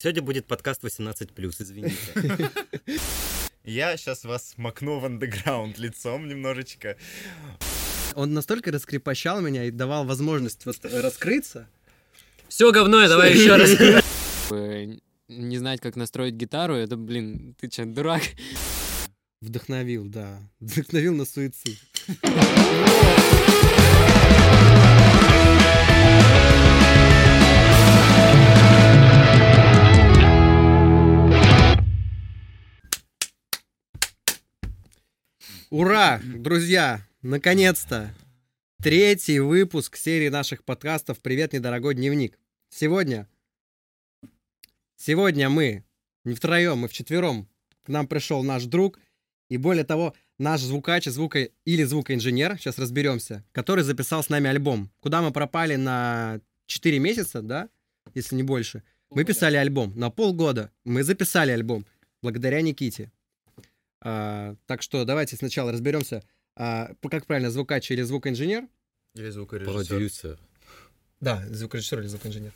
[0.00, 1.28] Сегодня будет подкаст 18+,
[1.58, 1.96] извините.
[3.64, 6.96] Я сейчас вас макну в андеграунд лицом немножечко.
[8.14, 11.68] Он настолько раскрепощал меня и давал возможность вот раскрыться.
[12.46, 14.04] Все говно, давай еще раз.
[14.50, 14.86] Э,
[15.26, 18.22] Не знать, как настроить гитару, это, блин, ты че, дурак?
[19.40, 20.38] Вдохновил, да.
[20.60, 21.76] Вдохновил на суицид.
[35.70, 37.06] Ура, друзья!
[37.20, 38.14] Наконец-то!
[38.82, 42.38] Третий выпуск серии наших подкастов «Привет, недорогой дневник».
[42.70, 43.28] Сегодня...
[44.96, 45.84] Сегодня мы
[46.24, 47.50] не втроем, мы вчетвером.
[47.84, 48.98] К нам пришел наш друг,
[49.50, 54.90] и более того, наш звукач, звука или звукоинженер, сейчас разберемся, который записал с нами альбом.
[55.00, 57.68] Куда мы пропали на 4 месяца, да,
[58.14, 58.84] если не больше.
[59.10, 60.72] Мы писали альбом на полгода.
[60.84, 61.84] Мы записали альбом
[62.22, 63.12] благодаря Никите.
[64.00, 66.22] А, так что давайте сначала разберемся,
[66.56, 68.68] а, как правильно, звукач или звукоинженер?
[69.14, 69.86] Или звукорежиссер.
[69.88, 70.38] Продюсер.
[71.20, 72.52] Да, звукорежиссер или звукоинженер.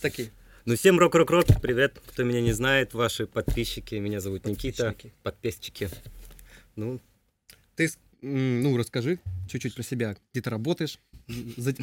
[0.00, 0.30] Такие.
[0.66, 5.88] Ну, всем рок-рок-рок, привет, кто меня не знает, ваши подписчики, меня зовут Никита, Подписчики.
[6.76, 7.00] Ну,
[7.76, 10.16] Ты, ну, расскажи чуть-чуть про себя.
[10.32, 10.98] Где ты работаешь?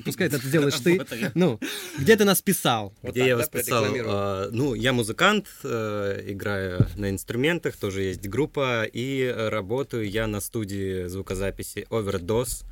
[0.05, 1.01] Пускай это делаешь ты.
[1.35, 1.59] Ну,
[1.97, 2.93] где ты нас писал?
[3.01, 3.85] Вот где так, я да, вас писал?
[3.85, 10.41] А, ну, я музыкант, э, играю на инструментах, тоже есть группа, и работаю я на
[10.41, 12.65] студии звукозаписи Overdose.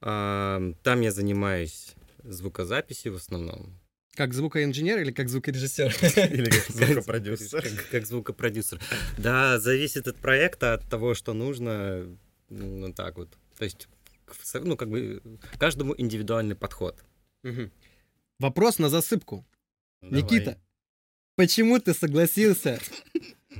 [0.00, 3.80] А, там я занимаюсь звукозаписью в основном.
[4.14, 5.94] Как звукоинженер или как звукорежиссер?
[6.32, 7.64] Или как звукопродюсер.
[7.90, 8.80] Как, звукопродюсер.
[9.16, 12.04] Да, зависит от проекта, от того, что нужно.
[12.48, 13.28] Ну, так вот.
[13.56, 13.88] То есть,
[14.54, 15.22] ну, как бы,
[15.58, 17.02] каждому индивидуальный подход.
[17.42, 17.70] Мгм.
[18.38, 19.46] Вопрос на засыпку.
[20.00, 20.22] Давай.
[20.22, 20.58] Никита,
[21.36, 22.80] почему ты согласился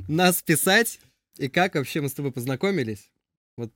[0.09, 1.01] нас писать
[1.37, 3.11] и как вообще мы с тобой познакомились?
[3.57, 3.73] Вот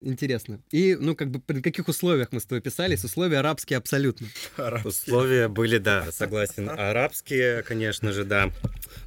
[0.00, 0.62] интересно.
[0.70, 3.04] И, ну, как бы, при каких условиях мы с тобой писались?
[3.04, 4.28] Условия арабские абсолютно.
[4.56, 4.88] Арабский.
[4.88, 6.68] Условия были, да, согласен.
[6.68, 8.52] Арабские, конечно же, да.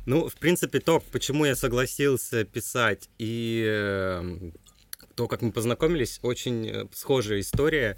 [0.06, 4.52] Ну, в принципе, то, почему я согласился писать и э,
[5.20, 7.98] то, как мы познакомились, очень э, схожая история.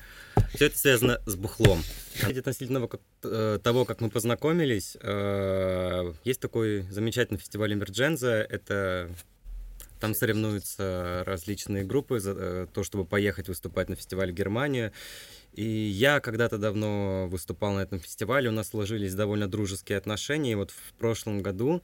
[0.56, 1.84] Все это связано с бухлом.
[2.24, 2.90] Относительно
[3.22, 8.48] э, того, как мы познакомились, э, есть такой замечательный фестиваль Эмердженза.
[8.50, 9.12] Это
[10.00, 14.92] там соревнуются различные группы за то, чтобы поехать выступать на фестиваль в Германию.
[15.54, 20.54] И я когда-то давно выступал на этом фестивале, у нас сложились довольно дружеские отношения.
[20.54, 21.84] И вот в прошлом году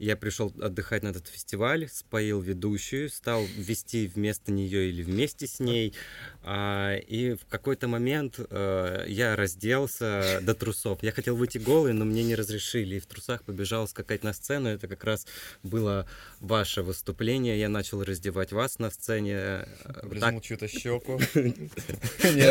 [0.00, 5.60] я пришел отдыхать на этот фестиваль, споил ведущую, стал вести вместо нее или вместе с
[5.60, 5.94] ней.
[6.42, 11.02] А, и в какой-то момент э, я разделся до трусов.
[11.02, 12.96] Я хотел выйти голый, но мне не разрешили.
[12.96, 14.70] И в трусах побежал скакать на сцену.
[14.70, 15.26] Это как раз
[15.62, 16.08] было
[16.40, 17.60] ваше выступление.
[17.60, 19.34] Я начал раздевать вас на сцене.
[19.34, 21.20] э, так Облизнул чью-то щеку.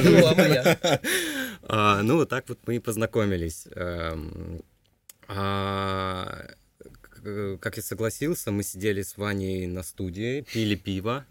[0.03, 0.77] была моя.
[1.63, 3.65] А, ну, вот так вот мы и познакомились.
[3.71, 4.61] Эм,
[5.27, 6.45] а,
[7.19, 11.25] к- Как я согласился, мы сидели с Ваней на студии, пили пиво.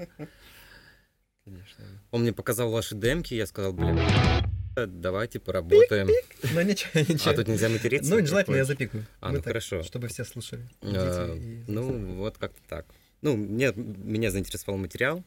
[1.44, 1.84] Конечно.
[2.10, 3.98] Он мне показал ваши демки, я сказал, блин,
[4.76, 6.08] давайте поработаем.
[6.54, 7.32] Ну, ничего, А ничего.
[7.34, 8.14] тут нельзя материться?
[8.14, 9.06] Ну, желательно я запикаю.
[9.20, 9.82] А, ну хорошо.
[9.82, 10.68] Чтобы все слушали.
[10.82, 11.34] А,
[11.66, 12.86] Ну, вот как-то так.
[13.22, 15.24] Ну, меня заинтересовал материал,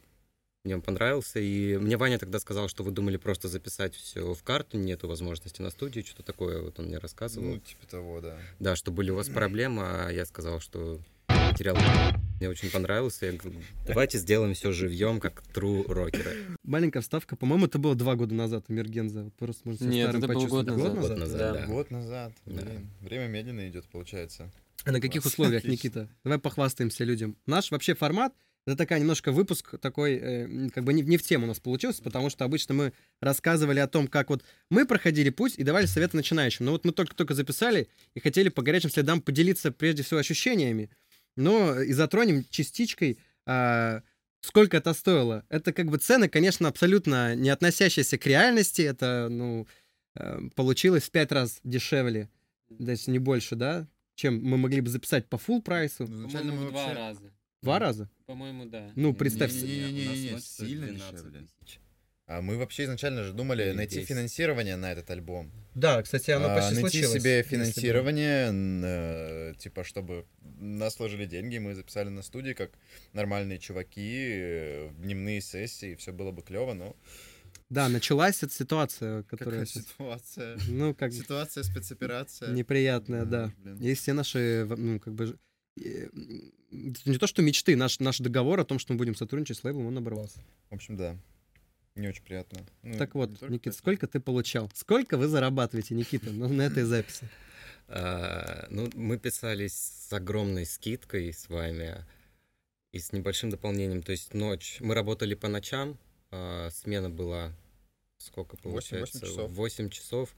[0.64, 4.42] мне он понравился, и мне Ваня тогда сказал, что вы думали просто записать все в
[4.44, 7.46] карту, нету возможности на студию, что-то такое, вот он мне рассказывал.
[7.48, 8.38] Ну, типа того, да.
[8.60, 11.76] Да, что были у вас проблемы, а я сказал, что материал
[12.38, 13.26] мне очень понравился.
[13.26, 16.56] Я говорю, давайте сделаем все живьем, как true рокеры.
[16.62, 17.34] Маленькая вставка.
[17.34, 19.30] По-моему, это было два года назад у Мергенза.
[19.38, 20.66] Просто можно Нет, старым это был почувствовать.
[20.68, 20.98] год назад.
[21.00, 21.52] Год назад, Да.
[21.54, 21.66] да.
[21.66, 22.32] Год назад.
[22.46, 22.62] Да.
[22.62, 24.50] Блин, время медленно идет, получается.
[24.84, 25.64] А на каких условиях.
[25.64, 26.08] Никита?
[26.24, 27.36] Давай похвастаемся людям.
[27.46, 28.32] Наш вообще формат
[28.66, 32.02] это такая немножко выпуск такой, э, как бы не, не в тему у нас получился,
[32.02, 36.16] потому что обычно мы рассказывали о том, как вот мы проходили путь и давали советы
[36.16, 36.66] начинающим.
[36.66, 40.90] Но вот мы только-только записали и хотели по горячим следам поделиться прежде всего ощущениями,
[41.36, 44.02] но и затронем частичкой, а,
[44.42, 45.44] сколько это стоило.
[45.48, 48.82] Это как бы цены, конечно, абсолютно не относящиеся к реальности.
[48.82, 49.66] Это, ну,
[50.14, 52.28] э, получилось в пять раз дешевле,
[52.68, 56.06] даже не больше, да, чем мы могли бы записать по full прайсу.
[56.06, 56.98] Ну, Изначально мы По-моему, два вообще...
[56.98, 57.32] раза.
[57.62, 58.08] Два раза?
[58.26, 58.90] По-моему, да.
[58.96, 59.76] Ну, представь Не, себе.
[59.78, 61.48] не, не, У нас не, носится сильно 12 дешевле.
[62.26, 64.08] А мы вообще изначально же думали Или найти 10.
[64.08, 65.50] финансирование на этот альбом.
[65.74, 67.20] Да, кстати, оно А, почти найти случилось.
[67.22, 72.70] себе финансирование, н- э, типа, чтобы нас сложили деньги, мы записали на студии как
[73.12, 76.96] нормальные чуваки, э, в дневные сессии, все было бы клево, но
[77.68, 79.66] Да, началась эта ситуация, Какая которая...
[79.66, 80.58] сейчас- ситуация?
[80.68, 82.52] Ну, как Ситуация, спецоперация.
[82.52, 83.52] неприятная, да.
[83.58, 83.78] блин.
[83.80, 85.36] И все наши, ну, как бы...
[86.72, 89.86] Не то, что мечты, наш, наш договор о том, что мы будем сотрудничать с лейблом,
[89.86, 90.40] он оборвался.
[90.70, 91.16] В общем, да.
[91.94, 92.64] Не очень приятно.
[92.82, 94.70] Ну, Так вот, Никита, сколько ты получал?
[94.74, 97.28] Сколько вы зарабатываете, Никита, ну, на этой записи?
[97.88, 102.06] А, ну, мы писались с огромной скидкой с вами
[102.92, 104.02] и с небольшим дополнением.
[104.02, 104.78] То есть ночь.
[104.80, 105.98] Мы работали по ночам,
[106.30, 107.52] а, смена была
[108.16, 109.20] сколько Восемь- восемь получается?
[109.26, 109.50] часов.
[109.50, 110.34] 8 часов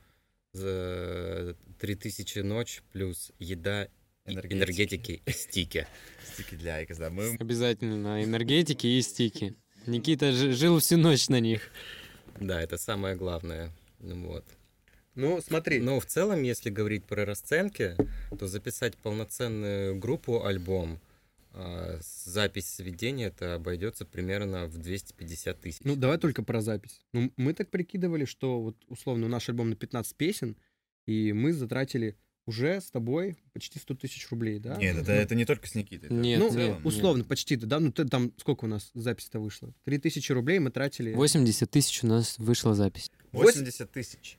[0.52, 3.88] за 3000 ночь плюс еда,
[4.26, 4.54] Энергетики.
[4.56, 5.86] энергетики и стики.
[6.32, 7.10] Стики для IQOS, да.
[7.10, 9.54] Мы Обязательно энергетики и стики.
[9.86, 11.70] Никита жи- жил всю ночь на них.
[12.40, 13.70] Да, это самое главное.
[14.00, 14.44] Ну Вот.
[15.14, 17.94] Ну, смотри, Но в целом, если говорить про расценки,
[18.36, 20.98] то записать полноценную группу, альбом,
[21.52, 25.80] а, запись сведения, это обойдется примерно в 250 тысяч.
[25.84, 27.00] ну давай только про запись.
[27.12, 30.56] Ну, мы так прикидывали, что вот условно наш альбом на 15 песен,
[31.06, 32.16] и мы затратили
[32.46, 34.76] уже с тобой почти 100 тысяч рублей, да?
[34.76, 36.06] Нет, это, это не только с Никитой.
[36.08, 36.76] это Нет, ну, целом.
[36.76, 36.86] нет.
[36.86, 39.72] условно, почти, да, ну ты- там сколько у нас запись-то вышло?
[39.84, 41.12] 3000 рублей мы тратили.
[41.14, 43.10] 80 тысяч у нас вышла запись.
[43.32, 44.38] 80 тысяч.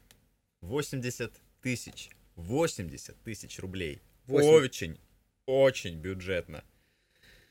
[0.62, 2.10] 80 тысяч.
[2.36, 4.02] 80 тысяч рублей.
[4.28, 4.48] Восемь.
[4.50, 4.98] Очень,
[5.46, 6.63] очень бюджетно.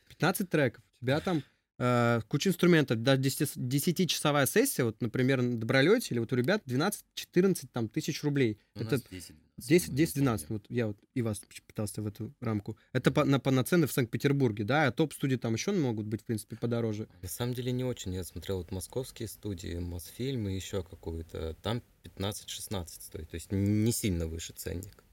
[0.09, 0.83] 15 треков.
[1.01, 1.43] У тебя там
[1.77, 3.03] куча инструментов.
[3.03, 8.59] Даже 10-часовая сессия, вот, например, на Добролете, или вот у ребят 12-14 там, тысяч рублей.
[8.75, 9.35] У Это нас 10,
[9.93, 12.77] 10, 10-12, вот я вот и вас пытался в эту рамку.
[12.93, 16.57] Это по, на, полноценный в Санкт-Петербурге, да, а топ-студии там еще могут быть, в принципе,
[16.57, 17.09] подороже.
[17.23, 18.15] На самом деле не очень.
[18.15, 21.57] Я смотрел вот московские студии, Мосфильм и еще какую-то.
[21.63, 23.31] Там 15-16 стоит.
[23.31, 25.05] То есть не сильно выше ценник.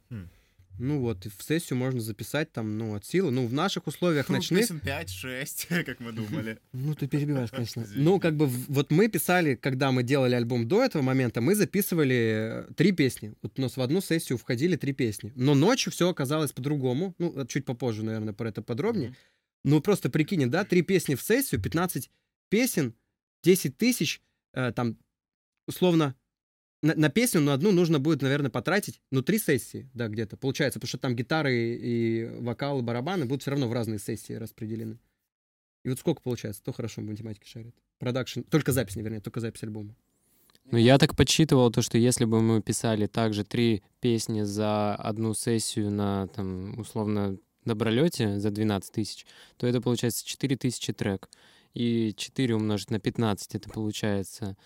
[0.80, 3.32] Ну вот, и в сессию можно записать там, ну, от силы.
[3.32, 4.70] Ну, в наших условиях ночных...
[4.70, 6.60] 5-6, как мы думали.
[6.74, 7.86] Ну, ты перебиваешь, конечно.
[7.96, 12.66] Ну, как бы, вот мы писали, когда мы делали альбом до этого момента, мы записывали
[12.70, 13.34] э, три песни.
[13.42, 15.32] Вот у нас в одну сессию входили три песни.
[15.36, 17.14] Но ночью все оказалось по-другому.
[17.20, 19.16] Ну, э, чуть попозже, наверное, про это подробнее.
[19.64, 22.10] Ну, просто прикинь, да, три песни в сессию, 15
[22.50, 22.96] песен,
[23.44, 24.22] 10 тысяч,
[24.54, 24.98] э, там,
[25.68, 26.16] условно,
[26.82, 30.80] на, на песню, на одну нужно будет, наверное, потратить, ну, три сессии, да, где-то, получается,
[30.80, 35.00] потому что там гитары и вокалы, барабаны будут все равно в разные сессии распределены.
[35.84, 36.62] И вот сколько получается?
[36.62, 37.76] Кто хорошо в математике шарит?
[38.00, 39.96] Продакшн, только запись, не вернее, только запись альбома.
[40.66, 45.34] Ну, я так подсчитывал то, что если бы мы писали также три песни за одну
[45.34, 49.26] сессию на, там, условно, добролете за 12 тысяч,
[49.58, 51.30] то это получается 4 тысячи трек.
[51.74, 54.58] И 4 умножить на 15, это получается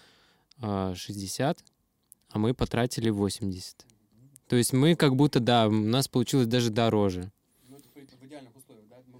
[0.59, 1.63] а, 60,
[2.35, 3.85] а мы потратили 80.
[4.49, 7.31] То есть мы как будто, да, у нас получилось даже дороже.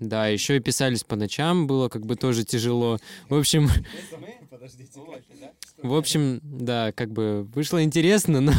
[0.01, 3.00] Да, еще и писались по ночам, было как бы тоже тяжело.
[3.29, 3.69] В общем,
[5.81, 8.51] в общем, да, как бы вышло интересно, но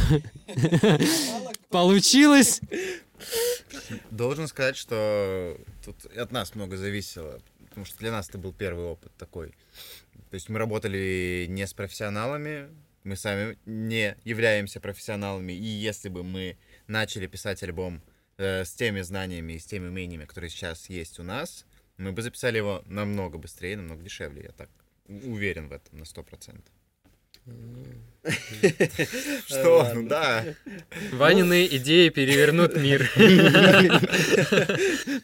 [1.69, 2.62] получилось.
[4.11, 5.55] Должен сказать, что
[5.85, 9.49] тут от нас много зависело, потому что для нас это был первый опыт такой.
[10.31, 12.70] То есть мы работали не с профессионалами,
[13.06, 16.58] мы сами не являемся профессионалами, и если бы мы
[16.88, 18.03] начали писать альбом
[18.37, 21.64] э, с теми знаниями и с теми умениями, которые сейчас есть у нас,
[21.99, 24.69] мы бы записали его намного быстрее, намного дешевле, я так
[25.06, 26.75] уверен в этом на сто процентов.
[29.47, 29.93] Что?
[29.94, 30.44] Ну да.
[31.12, 33.09] Ванины идеи перевернут мир.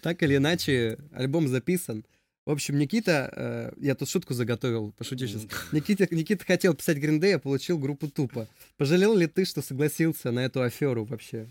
[0.03, 2.05] Так или иначе, альбом записан.
[2.45, 5.47] В общем, Никита, э, я тут шутку заготовил, пошути сейчас.
[5.71, 8.49] Никита, Никита хотел писать Гриндей, а получил группу Тупо.
[8.77, 11.49] Пожалел ли ты, что согласился на эту аферу вообще?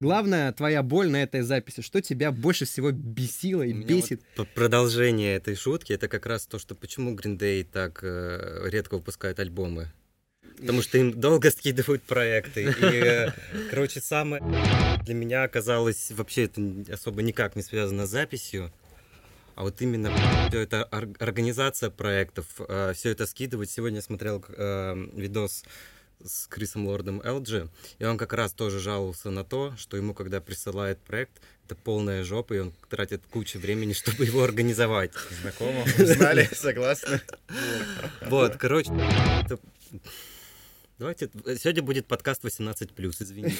[0.00, 4.22] Главная твоя боль на этой записи, что тебя больше всего бесило и меня бесит?
[4.36, 9.38] П- Продолжение этой шутки это как раз то, что почему Day так э, редко выпускают
[9.40, 9.92] альбомы.
[10.58, 12.64] Потому что им долго скидывают проекты.
[12.64, 13.30] И, э,
[13.70, 14.42] короче, самое
[15.04, 16.62] для меня оказалось вообще это
[16.92, 18.72] особо никак не связано с записью.
[19.54, 20.10] А вот именно
[20.48, 22.46] всё это ор- организация проектов,
[22.94, 23.70] все это скидывать.
[23.70, 25.64] Сегодня я смотрел э, видос
[26.24, 27.68] с Крисом Лордом Элджи,
[27.98, 32.22] и он как раз тоже жаловался на то, что ему, когда присылает проект, это полная
[32.22, 35.12] жопа, и он тратит кучу времени, чтобы его организовать.
[35.42, 37.20] Знакомо, узнали, согласны.
[38.28, 38.92] Вот, короче,
[40.98, 41.28] давайте,
[41.58, 42.90] сегодня будет подкаст 18+,
[43.20, 43.58] извините.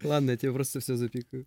[0.02, 1.46] Ладно, я тебе просто все запикаю.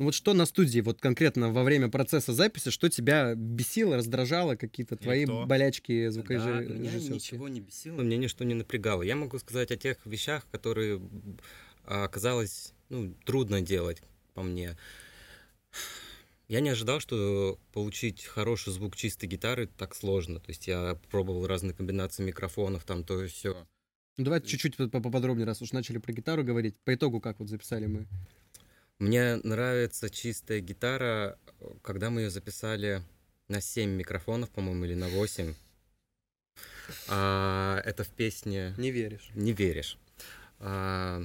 [0.00, 4.56] Ну Вот что на студии, вот конкретно во время процесса записи, что тебя бесило, раздражало,
[4.56, 5.44] какие-то твои кто?
[5.44, 7.14] болячки Да, меня звукорежиссерские?
[7.14, 9.02] ничего не бесило, мне ничто не напрягало.
[9.02, 11.02] Я могу сказать о тех вещах, которые
[11.84, 14.02] а, оказалось ну, трудно делать
[14.32, 14.78] по мне.
[16.48, 20.40] Я не ожидал, что получить хороший звук чистой гитары так сложно.
[20.40, 23.66] То есть я пробовал разные комбинации микрофонов, там то и все.
[24.16, 26.74] Ну, давайте чуть-чуть по- поподробнее, раз уж начали про гитару говорить.
[26.84, 28.06] По итогу, как вот записали мы?
[29.00, 31.38] Мне нравится чистая гитара,
[31.80, 33.02] когда мы ее записали
[33.48, 35.54] на 7 микрофонов, по-моему, или на 8.
[37.08, 39.30] А, это в песне Не веришь.
[39.34, 39.96] «Не веришь».
[40.58, 41.22] А,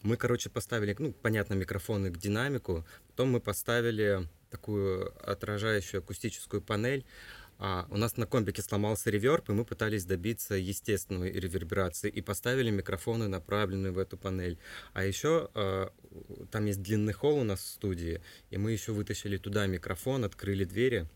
[0.00, 7.04] мы, короче, поставили, ну, понятно, микрофоны к динамику, потом мы поставили такую отражающую акустическую панель.
[7.66, 12.68] А, у нас на компике сломался реверб, и мы пытались добиться естественной реверберации и поставили
[12.68, 14.58] микрофоны, направленные в эту панель.
[14.92, 15.90] А еще а,
[16.50, 20.64] там есть длинный холл у нас в студии, и мы еще вытащили туда микрофон, открыли
[20.64, 21.08] двери.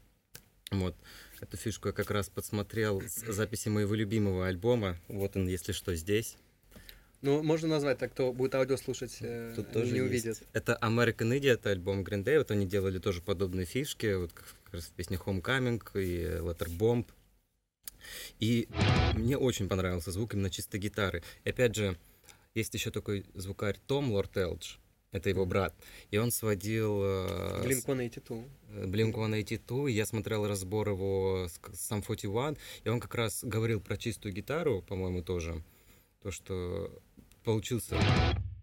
[0.70, 0.96] Вот.
[1.38, 4.96] Эту фишку я как раз подсмотрел с записи моего любимого альбома.
[5.08, 6.38] Вот он, если что, здесь.
[7.20, 10.08] Ну, можно назвать так, кто будет аудио слушать, э, Тут тоже не есть.
[10.26, 10.42] увидят.
[10.52, 12.38] Это American Idiot, это альбом Green Day.
[12.38, 17.06] Вот они делали тоже подобные фишки, вот как раз в песне Homecoming и Letter Bomb.
[18.38, 18.68] И
[19.14, 21.22] мне очень понравился звук именно чистой гитары.
[21.44, 21.96] И опять же,
[22.54, 24.76] есть еще такой звукарь Том Лорд Элдж.
[25.10, 25.74] Это его брат.
[26.10, 27.00] И он сводил...
[27.02, 28.44] э, с- Blink-182.
[28.86, 31.58] Blink-182, я смотрел разбор его с
[31.90, 35.64] Sum 41, и он как раз говорил про чистую гитару, по-моему, тоже.
[36.22, 36.92] То, что
[37.48, 37.96] получился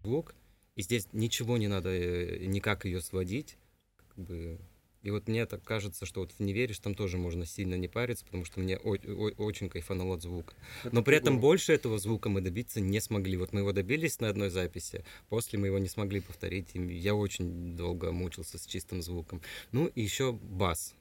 [0.04, 0.36] звук,
[0.76, 3.56] и здесь ничего не надо, э, никак ее сводить.
[3.98, 4.60] как бы.
[5.02, 7.88] И вот мне так кажется, что вот в «Не веришь» там тоже можно сильно не
[7.88, 10.54] париться, потому что мне о- о- очень кайфанул от звука.
[10.92, 13.36] Но при этом больше этого звука мы добиться не смогли.
[13.36, 16.68] Вот мы его добились на одной записи, после мы его не смогли повторить.
[16.74, 19.42] И я очень долго мучился с чистым звуком.
[19.72, 20.94] Ну и еще бас.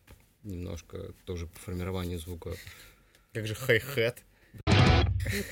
[0.44, 2.56] Немножко тоже по формированию звука.
[3.34, 4.24] Как же хай-хет,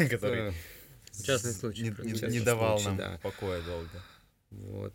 [0.10, 0.54] который
[1.22, 3.20] Частный случай, не- не- не давал случай, нам да.
[3.22, 4.04] покоя долго.
[4.52, 4.94] Вот.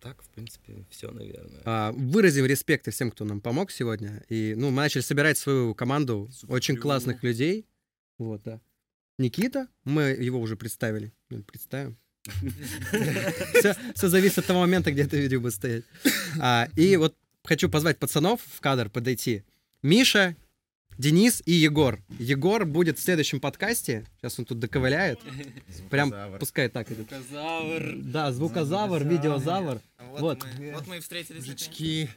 [0.00, 1.60] Так, в принципе, все, наверное.
[1.64, 4.24] А, выразим респект всем, кто нам помог сегодня.
[4.28, 7.66] И, ну, мы начали собирать свою команду Супер очень классных людей.
[8.16, 8.60] Вот, да.
[9.18, 11.12] Никита, мы его уже представили.
[11.30, 11.96] Ну, Представим.
[13.94, 15.84] Все, зависит от того момента, где это видео будет стоять.
[16.40, 19.44] А, и вот хочу позвать пацанов в кадр подойти.
[19.82, 20.36] Миша,
[20.98, 22.00] Денис и Егор.
[22.18, 24.04] Егор будет в следующем подкасте.
[24.16, 25.20] Сейчас он тут доковыляет.
[25.90, 27.08] Прям пускай так идет.
[27.08, 27.94] Звукозавр.
[27.98, 29.80] Да, звукозавр, видеозавр.
[30.10, 30.20] Вот.
[30.20, 31.40] Вот, мы, вот мы и встретились.
[31.40, 32.08] Мужички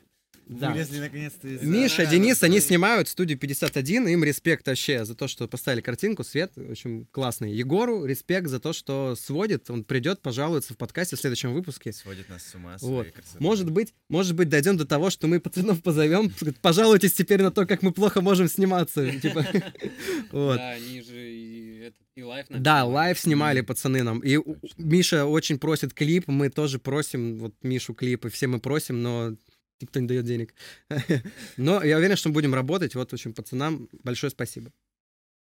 [0.51, 0.71] Да.
[0.71, 1.61] вылезли наконец-то из...
[1.61, 2.65] Миша, Да, Денис, да, они да.
[2.65, 7.53] снимают студию 51, им респект вообще за то, что поставили картинку, свет очень классный.
[7.53, 11.93] Егору респект за то, что сводит, он придет, пожалуется в подкасте в следующем выпуске.
[11.93, 13.07] Сводит нас с ума Вот.
[13.39, 16.31] Может быть, может быть, дойдем до того, что мы пацанов позовем,
[16.61, 19.09] пожалуйтесь теперь на то, как мы плохо можем сниматься.
[19.21, 19.45] Типа,
[20.31, 20.57] вот.
[20.57, 24.19] Да, они же и, live Да, live снимали пацаны нам.
[24.19, 24.37] И
[24.77, 29.35] Миша очень просит клип, мы тоже просим вот Мишу клип, и все мы просим, но
[29.81, 30.53] никто не дает денег.
[31.57, 32.95] Но я уверен, что мы будем работать.
[32.95, 34.71] Вот, в общем, пацанам большое спасибо.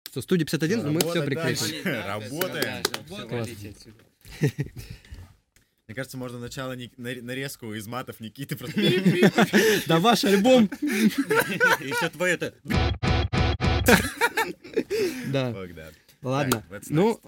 [0.09, 1.85] Что, студия 51, мы все прикрепим.
[2.05, 2.83] Работаем.
[5.87, 8.79] Мне кажется, можно начало нарезку из матов Никиты просто...
[9.87, 10.69] Да ваш альбом!
[10.81, 12.53] Еще твое это...
[15.27, 15.55] Да,
[16.21, 16.63] ладно.
[16.89, 17.19] Ну,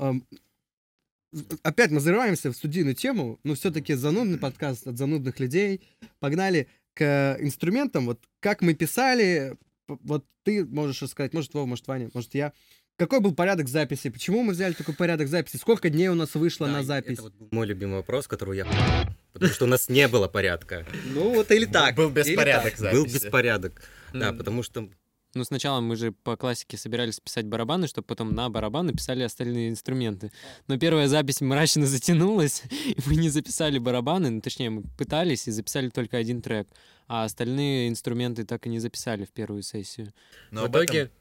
[1.64, 5.82] опять мы зарываемся в студийную тему, но все-таки занудный подкаст от занудных людей.
[6.20, 8.06] Погнали к инструментам.
[8.06, 9.58] Вот как мы писали,
[9.88, 12.54] вот ты можешь рассказать, может, Вова, может, Ваня, может, я.
[12.96, 14.10] Какой был порядок записи?
[14.10, 15.58] Почему мы взяли такой порядок записи?
[15.58, 17.14] Сколько дней у нас вышло Да, на запись?
[17.14, 18.68] Это вот был мой любимый вопрос, который я...
[19.34, 20.86] Потому что у нас не было порядка.
[21.06, 21.96] Ну, вот или так.
[21.96, 22.92] Был беспорядок так.
[22.94, 23.24] Был записи.
[23.24, 23.82] беспорядок.
[24.14, 24.90] Да, потому что
[25.34, 29.70] Ну, сначала мы же по классике собирались писать барабаны, чтобы потом на барабаны писали остальные
[29.70, 30.32] инструменты.
[30.68, 35.52] Но первая запись мрачно затянулась, и мы не записали барабаны, ну, точнее, мы пытались и
[35.52, 36.68] записали только один трек,
[37.08, 40.14] а остальные инструменты так и не записали в первую сессию.
[40.52, 41.12] Но В об этом итоге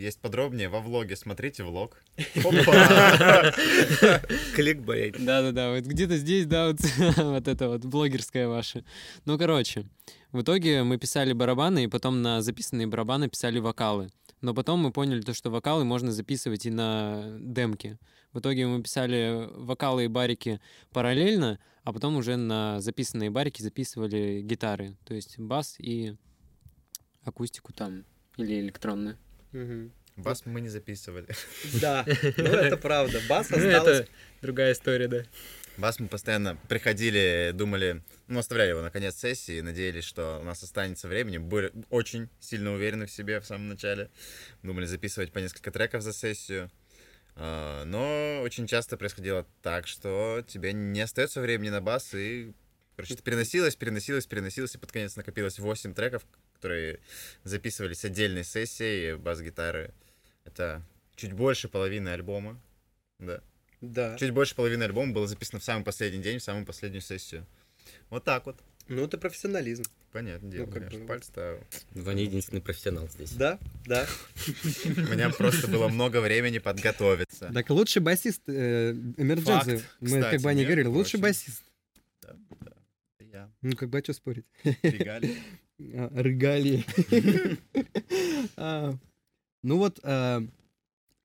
[0.00, 1.16] есть подробнее во влоге.
[1.16, 2.02] Смотрите влог.
[4.54, 5.24] Кликбейт.
[5.24, 6.78] Да-да-да, вот где-то здесь, да, вот,
[7.16, 8.84] вот это вот блогерская ваша.
[9.24, 9.84] Ну, короче,
[10.32, 14.10] в итоге мы писали барабаны, и потом на записанные барабаны писали вокалы.
[14.40, 17.98] Но потом мы поняли то, что вокалы можно записывать и на демке.
[18.32, 20.60] В итоге мы писали вокалы и барики
[20.92, 26.16] параллельно, а потом уже на записанные барики записывали гитары, то есть бас и
[27.24, 28.04] акустику там,
[28.36, 29.18] или электронную.
[29.52, 29.92] Мгм.
[30.16, 31.26] Бас мы не записывали.
[31.80, 32.12] Да, ну
[32.44, 33.20] это правда.
[33.28, 34.00] Бас Ну, осталось.
[34.00, 34.08] это
[34.42, 35.24] другая история, да.
[35.76, 40.62] Бас мы постоянно приходили, думали, ну, оставляли его на конец сессии, надеялись, что у нас
[40.62, 41.38] останется времени.
[41.38, 44.10] Были очень сильно уверены в себе в самом начале.
[44.62, 46.70] Думали записывать по несколько треков за сессию.
[47.36, 52.52] А, Но очень часто происходило так, что тебе не остается времени на бас, и
[52.96, 56.22] Короче, это переносилось, переносилось, переносилось, и под конец накопилось 8 треков,
[56.60, 57.00] которые
[57.42, 59.94] записывались отдельной сессией бас-гитары.
[60.44, 60.82] Это
[61.16, 62.60] чуть больше половины альбома.
[63.18, 63.40] Да.
[63.80, 64.16] Да.
[64.18, 67.46] Чуть больше половины альбома было записано в самый последний день, в самую последнюю сессию.
[68.10, 68.60] Вот так вот.
[68.88, 69.84] Ну, это профессионализм.
[70.12, 70.98] Понятное дело, Ну, как конечно.
[70.98, 71.64] бы- Пальцы-то...
[71.94, 73.32] Ваня единственный профессионал здесь.
[73.32, 74.06] Да, да.
[74.84, 77.50] У меня просто было много времени подготовиться.
[77.54, 79.78] Так лучший басист э, Эмердженсы.
[79.78, 81.62] Факт, Мы как бы между говорили, лучший басист.
[82.20, 82.72] Да, да.
[83.20, 83.50] Я.
[83.62, 84.44] Ну, как бы, а что спорить?
[85.94, 86.84] А, Регалии.
[88.56, 88.94] А,
[89.62, 90.40] Ну вот, э,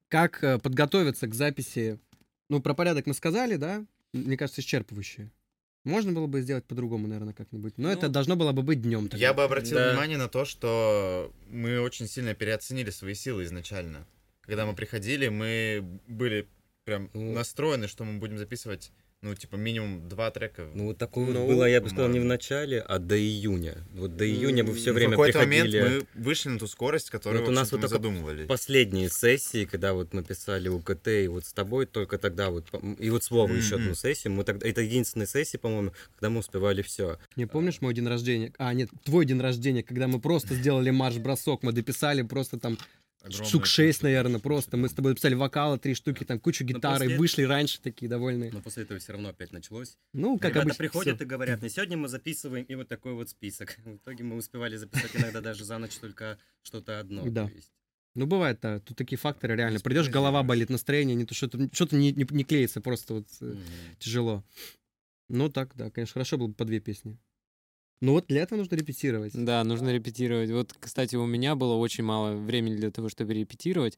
[0.09, 1.99] как э, подготовиться к записи?
[2.49, 3.85] Ну, про порядок мы сказали, да?
[4.13, 5.29] Мне кажется, исчерпывающе.
[5.83, 7.77] Можно было бы сделать по-другому, наверное, как-нибудь.
[7.77, 9.09] Но это Ну, должно было бы быть днем.
[9.13, 9.91] Я бы обратил Да.
[9.91, 14.05] внимание на то, что мы очень сильно переоценили свои силы изначально.
[14.41, 16.47] Когда мы приходили, мы были
[16.85, 17.33] прям Ну.
[17.33, 18.91] настроены, что мы будем записывать,
[19.25, 20.69] ну, типа, минимум два трека.
[20.75, 23.75] Ну, вот такое Ну, вот было, я бы сказал, не в начале, а до июня.
[23.95, 25.81] Вот до июня мы все в в время какой-то приходили...
[25.81, 28.45] момент мы вышли на ту скорость, которую Вот у нас в вот мы задумывали.
[28.45, 32.67] Последние сессии, когда вот мы писали УКТ, и вот с тобой только тогда вот,
[32.99, 36.41] и вот с Вовой еще одну сессию, мы тогда, это единственная сессия, по-моему, когда мы
[36.41, 37.17] успевали все.
[37.35, 38.53] Не помнишь мой день рождения?
[38.59, 42.77] А, нет, твой день рождения, когда мы просто сделали марш-бросок, мы дописали просто там
[43.25, 44.77] Огромное штук 6, количество наверное, просто.
[44.77, 48.51] Мы с тобой дописали вокалы, три штуки, там кучу гитары, после- вышли раньше такие довольные.
[48.51, 49.97] Но после этого все равно опять началось.
[50.13, 50.77] Ну, как Ребята обычно.
[50.77, 51.25] приходят всё.
[51.25, 53.77] и говорят, на сегодня мы записываем, и вот такой вот список.
[53.85, 57.25] В итоге мы успевали записать иногда даже за ночь только что-то одно.
[57.25, 57.49] Да.
[58.13, 58.79] Ну, бывает, да.
[58.79, 59.79] Тут такие факторы реально.
[59.79, 63.55] Придешь, голова болит, настроение, не то что-то что-то не, не, не клеится, просто вот э,
[63.99, 64.43] тяжело.
[65.29, 67.17] Ну, так, да, конечно, хорошо было бы по две песни.
[68.01, 69.33] Ну, вот для этого нужно репетировать.
[69.33, 70.51] Да, нужно репетировать.
[70.51, 73.97] Вот, кстати, у меня было очень мало времени для того, чтобы репетировать.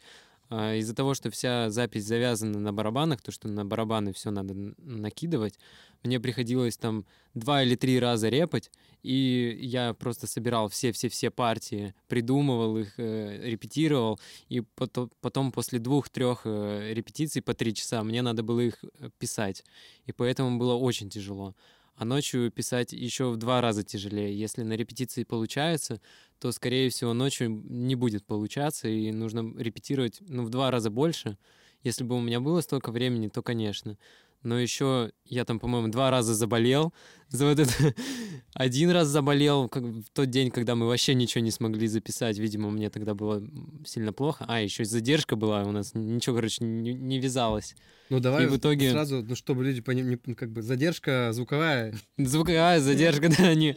[0.49, 4.53] А, Из-за того, что вся запись завязана на барабанах, то, что на барабаны все надо
[4.77, 5.59] накидывать,
[6.03, 8.71] мне приходилось там два или три раза репать,
[9.03, 16.41] и я просто собирал все-все-все партии, придумывал их, э, репетировал, и пото- потом после двух-трех
[16.45, 19.65] э, репетиций по три часа мне надо было их э, писать,
[20.05, 21.55] и поэтому было очень тяжело.
[21.97, 24.37] А ночью писать еще в два раза тяжелее.
[24.37, 25.99] Если на репетиции получается,
[26.39, 31.39] то, скорее всего, ночью не будет получаться, и нужно репетировать ну, в два раза больше.
[31.81, 33.97] Если бы у меня было столько времени, то, конечно.
[34.43, 36.93] Но еще я там, по-моему, два раза заболел.
[37.29, 37.71] За вот это
[38.53, 42.37] один раз заболел как в тот день, когда мы вообще ничего не смогли записать.
[42.37, 43.43] Видимо, мне тогда было
[43.85, 44.45] сильно плохо.
[44.47, 45.93] А, еще задержка была у нас.
[45.93, 47.75] Ничего, короче, не, не вязалось.
[48.09, 51.93] Ну, давай И в итоге- сразу, ну, чтобы люди поняли, ну, как бы задержка звуковая.
[52.17, 53.75] Звуковая задержка, да, не...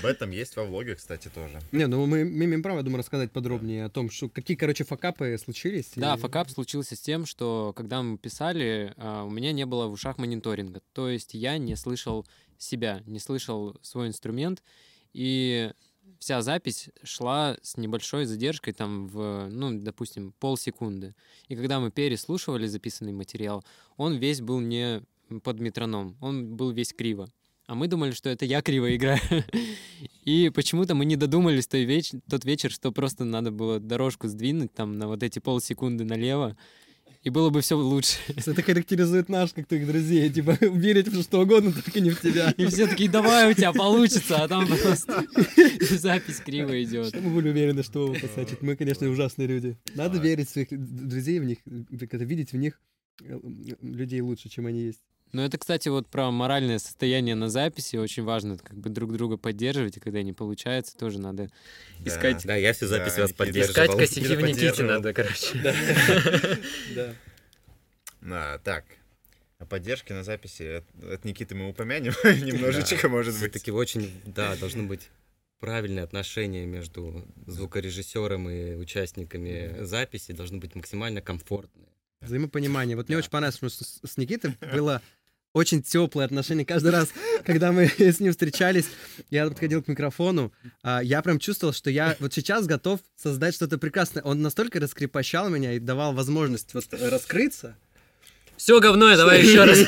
[0.00, 1.60] Об этом есть во влоге, кстати, тоже.
[1.72, 5.36] Не, ну мы, имеем право, я думаю, рассказать подробнее о том, что какие, короче, факапы
[5.42, 5.92] случились.
[5.96, 9.92] Да, факап случился с тем, что когда мы писали, а, у меня не было в
[9.92, 10.80] ушах мониторинга.
[10.92, 12.26] То есть я не слышал
[12.58, 14.62] себя, не слышал свой инструмент,
[15.12, 15.70] и
[16.18, 21.14] вся запись шла с небольшой задержкой, там, в, ну, допустим, полсекунды.
[21.48, 23.62] И когда мы переслушивали записанный материал,
[23.96, 25.02] он весь был не
[25.42, 27.28] под метроном, он был весь криво.
[27.66, 29.20] А мы думали, что это я криво играю.
[30.24, 34.74] И почему-то мы не додумались той веч- тот вечер, что просто надо было дорожку сдвинуть
[34.74, 36.56] там на вот эти полсекунды налево,
[37.24, 38.18] и было бы все лучше.
[38.36, 40.28] Это характеризует наш, как твоих друзей.
[40.28, 42.50] Типа, верить в что угодно, только не в тебя.
[42.56, 45.24] И все такие, давай, у тебя получится, а там просто
[45.96, 47.08] запись криво идет.
[47.08, 48.60] Что мы были уверены, что посачит.
[48.60, 49.76] Мы, конечно, ужасные люди.
[49.94, 52.78] Надо верить в своих друзей, в них, видеть в них
[53.22, 53.40] э,
[53.80, 55.00] людей лучше, чем они есть.
[55.34, 59.36] Но это, кстати, вот про моральное состояние на записи очень важно, как бы друг друга
[59.36, 61.50] поддерживать, и когда не получается, тоже надо
[62.04, 63.72] Искать- Да, я всю запись Да, вас поддерживал.
[63.84, 65.58] Искать косяки в Никите надо, короче.
[66.94, 67.14] Да.
[68.26, 68.84] А, так.
[69.58, 73.40] О поддержке на записи от, от Никиты мы упомянем немножечко, может быть.
[73.40, 75.10] Все-таки очень, да, должны быть
[75.60, 81.88] правильные отношения между звукорежиссером и участниками записи, должны быть максимально комфортные.
[82.20, 82.96] Взаимопонимание.
[82.96, 83.18] Вот мне Да.
[83.18, 85.02] очень понравилось, потому что с с Никитой было
[85.54, 86.66] очень теплое отношение.
[86.66, 87.08] Каждый раз,
[87.46, 88.86] когда мы с ним встречались,
[89.30, 93.78] я подходил к микрофону, а, я прям чувствовал, что я вот сейчас готов создать что-то
[93.78, 94.22] прекрасное.
[94.22, 97.76] Он настолько раскрепощал меня и давал возможность вот раскрыться.
[98.56, 99.78] Все говно, давай еще раз.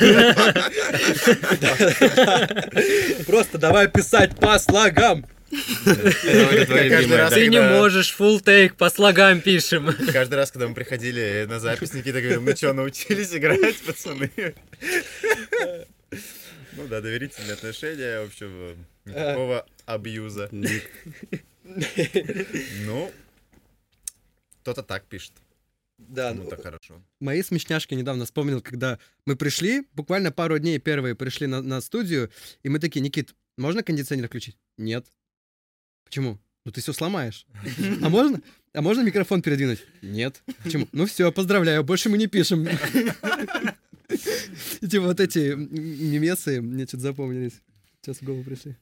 [3.25, 5.25] Просто давай писать по слогам.
[5.49, 9.93] Ты не можешь, full take, по слогам пишем.
[10.11, 14.31] Каждый раз, когда мы приходили на запись, Никита говорил, ну что, научились играть, пацаны?
[16.73, 20.49] Ну да, доверительные отношения, в общем, никакого абьюза.
[22.85, 23.11] Ну,
[24.61, 25.31] кто-то так пишет.
[25.97, 27.01] Да, Ну, ну, так хорошо.
[27.19, 32.29] мои смешняшки недавно вспомнил, когда мы пришли, буквально пару дней первые пришли на, на студию,
[32.61, 34.57] и мы такие, Никит, можно кондиционер включить?
[34.77, 35.07] Нет.
[36.07, 36.39] Почему?
[36.65, 37.45] Ну ты все сломаешь.
[38.01, 38.41] А можно?
[38.73, 39.83] А можно микрофон передвинуть?
[40.01, 40.43] Нет.
[40.63, 40.87] Почему?
[40.91, 42.67] Ну все, поздравляю, больше мы не пишем.
[44.81, 47.61] И Типа вот эти мемесы мне что-то запомнились.
[48.01, 48.75] Сейчас в голову пришли.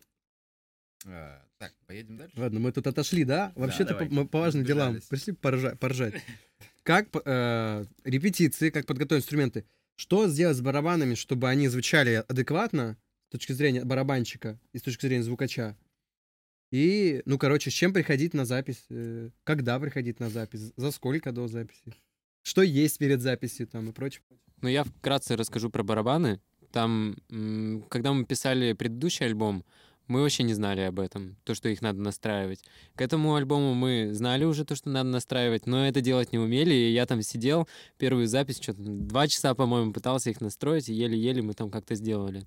[1.07, 2.33] А, Так, поедем дальше.
[2.37, 3.51] Ладно, мы тут отошли, да?
[3.55, 4.99] Вообще-то по, мы по важным делам.
[5.09, 6.15] Пришли поржа- поржать.
[6.83, 9.65] Как э, репетиции, как подготовить инструменты.
[9.95, 12.97] Что сделать с барабанами, чтобы они звучали адекватно
[13.29, 15.75] с точки зрения барабанщика и с точки зрения звукача?
[16.71, 18.85] И, ну, короче, с чем приходить на запись?
[18.89, 20.73] э, Когда приходить на запись?
[20.75, 21.93] За сколько до записи?
[22.43, 24.21] Что есть перед записью там и прочее?
[24.61, 26.39] Ну, я вкратце расскажу про барабаны.
[26.71, 27.15] Там,
[27.89, 29.63] когда мы писали предыдущий альбом,
[30.07, 32.63] мы вообще не знали об этом, то, что их надо настраивать.
[32.95, 36.73] К этому альбому мы знали уже то, что надо настраивать, но это делать не умели,
[36.73, 41.41] и я там сидел, первую запись, что-то два часа, по-моему, пытался их настроить, и еле-еле
[41.41, 42.45] мы там как-то сделали.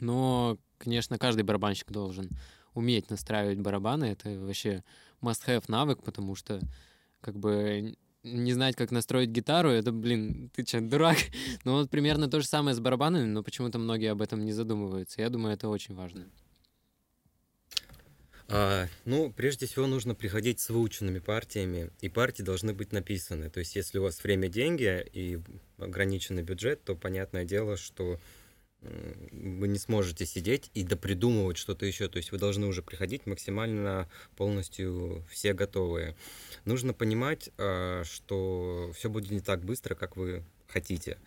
[0.00, 2.30] Но, конечно, каждый барабанщик должен
[2.76, 4.84] уметь настраивать барабаны, это вообще
[5.22, 6.60] must-have навык, потому что,
[7.20, 11.16] как бы, не знать, как настроить гитару, это, блин, ты че, дурак?
[11.64, 15.20] Ну вот примерно то же самое с барабанами, но почему-то многие об этом не задумываются.
[15.20, 16.26] Я думаю, это очень важно.
[18.48, 23.50] А, ну, прежде всего нужно приходить с выученными партиями, и партии должны быть написаны.
[23.50, 25.40] То есть, если у вас время деньги и
[25.78, 28.20] ограниченный бюджет, то понятное дело, что
[29.32, 32.08] вы не сможете сидеть и допридумывать что-то еще.
[32.08, 36.16] То есть вы должны уже приходить максимально полностью все готовые.
[36.64, 41.18] Нужно понимать, а, что все будет не так быстро, как вы хотите.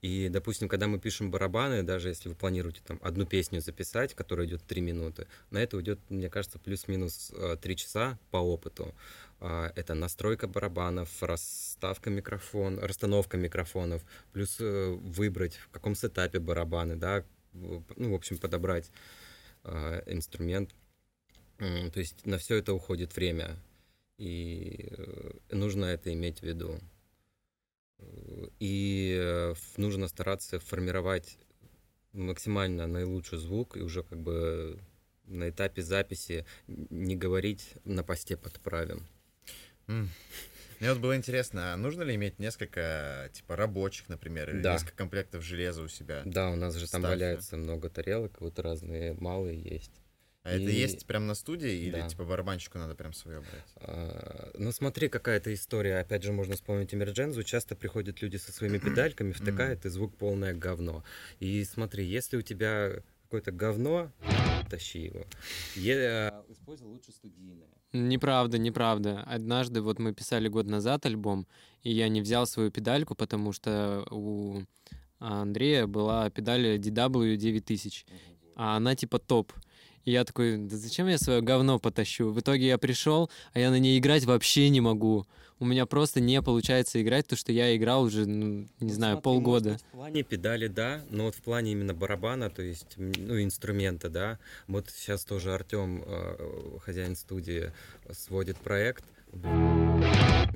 [0.00, 4.46] И, допустим, когда мы пишем барабаны, даже если вы планируете там одну песню записать, которая
[4.46, 8.94] идет 3 минуты, на это уйдет, мне кажется, плюс-минус 3 часа по опыту.
[9.40, 16.96] А, Это настройка барабанов, расставка микрофон, расстановка микрофонов, плюс э, выбрать, в каком сетапе барабаны,
[16.96, 18.90] да, ну, в общем, подобрать
[19.64, 20.74] а, инструмент.
[21.58, 23.56] То есть на все это уходит время,
[24.16, 26.80] и э, нужно это иметь в виду.
[28.60, 31.38] И э, нужно стараться формировать
[32.12, 34.80] максимально наилучший звук и уже как бы
[35.24, 39.06] на этапе записи не говорить на посте подправим.
[39.88, 44.74] Мне вот было интересно, а нужно ли иметь несколько, типа, рабочих, например, или Да.
[44.74, 46.22] несколько комплектов железа у себя?
[46.24, 49.90] Да, у нас же там валяется много тарелок, вот разные малые есть.
[50.44, 52.08] А это И- есть прям на студии, или, Да.
[52.08, 53.72] типа, барабанщику надо прям свое брать?
[53.76, 55.98] А, Ну, смотри, какая-то история.
[55.98, 57.42] Опять же, можно вспомнить Эмерджензу.
[57.42, 58.78] Часто приходят люди со своими
[59.14, 61.02] педальками, втыкают, и звук полное говно.
[61.40, 64.10] И смотри, если у тебя какое-то говно,
[64.70, 65.26] тащи его.
[65.74, 66.32] Е-
[66.68, 67.70] Используй лучше студийное.
[67.94, 69.22] Неправда, неправда.
[69.22, 71.46] Однажды вот мы писали год назад альбом,
[71.82, 74.60] и я не взял свою педальку, потому что у
[75.18, 78.04] Андрея была педаль DW 9000,
[78.54, 79.50] а она типа топ.
[80.08, 82.30] И я такой, да зачем я свое говно потащу?
[82.30, 85.26] В итоге я пришел, а я на ней играть вообще не могу.
[85.58, 89.16] У меня просто не получается играть, то что я играл уже, ну, не Ну, знаю,
[89.16, 89.68] смотри, полгода.
[89.72, 94.08] может в плане педали, да, но вот в плане именно барабана, то есть, ну, инструмента,
[94.08, 94.38] да.
[94.66, 96.02] Вот сейчас тоже Артем,
[96.82, 97.70] хозяин студии,
[98.10, 99.04] сводит проект.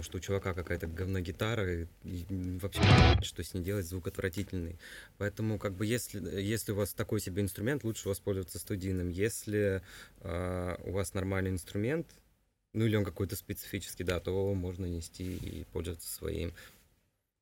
[0.01, 2.27] Что у чувака какая-то говногитара, и, и
[2.61, 2.83] вообще
[3.23, 4.79] что с ней делать, звук отвратительный.
[5.19, 9.11] Поэтому, как бы, если, если у вас такой себе инструмент, лучше воспользоваться студийным.
[9.11, 9.83] Если
[10.21, 12.09] а, у вас нормальный инструмент,
[12.73, 16.53] ну или он какой-то специфический, да, то можно нести и пользоваться своим.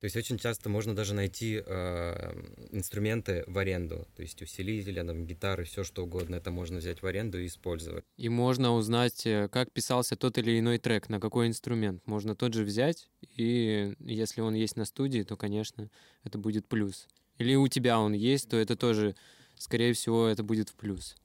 [0.01, 2.33] То есть очень часто можно даже найти э,
[2.71, 7.05] инструменты в аренду, то есть усилители, там, гитары, все что угодно, это можно взять в
[7.05, 8.03] аренду и использовать.
[8.17, 12.01] И можно узнать, э, как писался тот или иной трек, на какой инструмент.
[12.07, 15.87] Можно тот же взять, и если он есть на студии, то, конечно,
[16.23, 17.07] это будет плюс.
[17.37, 19.15] Или у тебя он есть, то это тоже,
[19.59, 21.15] скорее всего, это будет в плюс.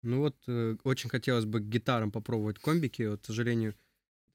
[0.00, 3.02] Ну вот, э, очень хотелось бы к гитарам попробовать комбики.
[3.02, 3.74] Вот, к сожалению,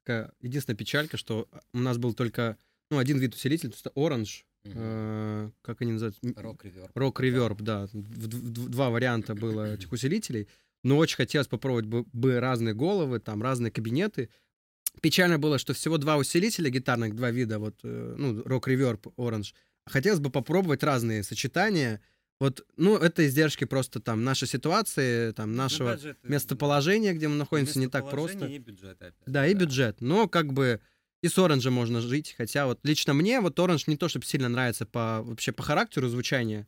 [0.06, 2.58] такая единственная печалька, что у нас был только
[2.92, 4.44] ну, один вид усилителя, то есть Orange.
[4.66, 6.22] э, как они называются?
[6.24, 6.96] М, Рок реверб.
[6.96, 7.88] Rock Reverb, да.
[7.94, 10.48] Два варианта было этих усилителей.
[10.84, 14.30] Но очень хотелось попробовать бы, бы разные головы, там разные кабинеты.
[15.02, 19.54] Печально было, что всего два усилителя гитарных, два вида, вот, э, ну, Reverb, Orange.
[19.88, 22.02] Хотелось бы попробовать разные сочетания.
[22.40, 27.88] Вот, ну, это издержки просто там нашей ситуации, там нашего местоположения, где мы находимся, не
[27.88, 28.46] так просто.
[28.48, 30.02] И бюджет, опять, Да, и бюджет.
[30.02, 30.82] Но как бы
[31.22, 32.36] и с оранжем можно жить.
[32.38, 36.08] Хотя вот лично мне вот оранж не то, чтобы сильно нравится по вообще по характеру
[36.10, 36.68] звучания.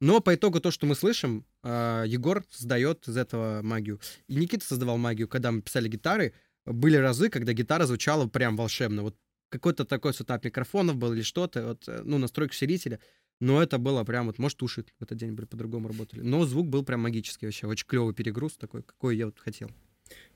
[0.00, 4.00] Но по итогу то, что мы слышим, а, Егор создает из этого магию.
[4.28, 6.34] И Никита создавал магию, когда мы писали гитары.
[6.66, 9.02] были разы, когда гитара звучала прям волшебно.
[9.02, 9.16] Вот
[9.48, 13.00] какой-то такой сетап микрофонов был или что-то, вот, э, ну, настройка усилителя.
[13.40, 16.20] Но это было прям вот, может, уши в этот день были по-другому работали.
[16.20, 17.66] Но звук был прям магический вообще.
[17.66, 19.70] Очень клевый перегруз такой, какой я вот хотел.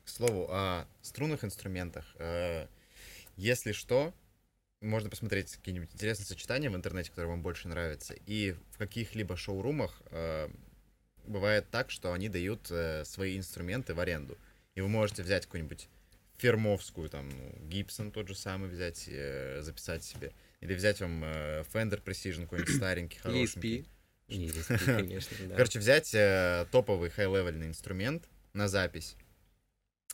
[0.04, 2.06] К слову, о струнных инструментах.
[2.18, 2.66] Э,
[3.36, 4.14] Если что,
[4.80, 8.14] можно посмотреть какие-нибудь интересные сочетания в интернете, которые вам больше нравятся.
[8.26, 10.48] И в каких-либо шоурумах э,
[11.26, 14.38] бывает так, что они дают э, свои инструменты в аренду.
[14.74, 15.88] И вы можете взять какую-нибудь
[16.38, 19.08] фермовскую, там, ну, Гибсон тот же самый взять,
[19.60, 20.32] записать себе.
[20.64, 23.86] Или взять вам э, Fender Precision какой-нибудь старенький, хорошенький.
[24.28, 24.46] ESP.
[24.48, 25.56] ESP, конечно, да.
[25.56, 28.24] Короче, взять э, топовый хай-левельный инструмент
[28.54, 29.16] на запись.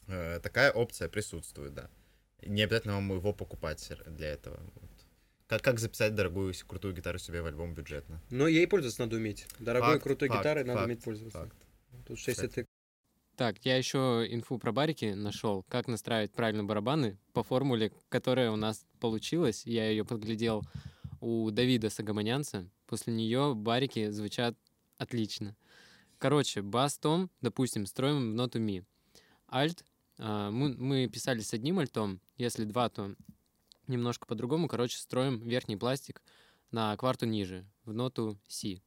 [0.09, 1.89] Э, такая опция присутствует, да.
[2.43, 4.61] Не обязательно вам его покупать для этого.
[5.47, 8.21] Как, как записать дорогую, крутую гитару себе в альбом бюджетно?
[8.31, 9.47] Но ей пользоваться надо уметь.
[9.61, 11.39] Дорогой, Факт, крутой факт, гитарой надо факт, уметь пользоваться.
[11.39, 11.57] Факт.
[12.09, 12.67] Тут что, если ты
[13.41, 18.57] Так, я еще инфу про барики нашел, как настраивать правильно барабаны по формуле, которая у
[18.57, 19.65] нас получилась.
[19.65, 20.63] Я ее подглядел
[21.23, 22.69] у Давида Сагаманянца.
[22.87, 24.59] После нее барики звучат
[24.99, 25.57] отлично.
[26.19, 28.85] Короче, бас-том, допустим, строим в ноту ми.
[29.51, 29.87] Альт,
[30.19, 33.15] а, мы, мы писали с одним альтом, если два, то
[33.87, 34.69] немножко по-другому.
[34.69, 36.21] Короче, строим верхний пластик
[36.73, 38.83] на кварту ниже, в ноту си.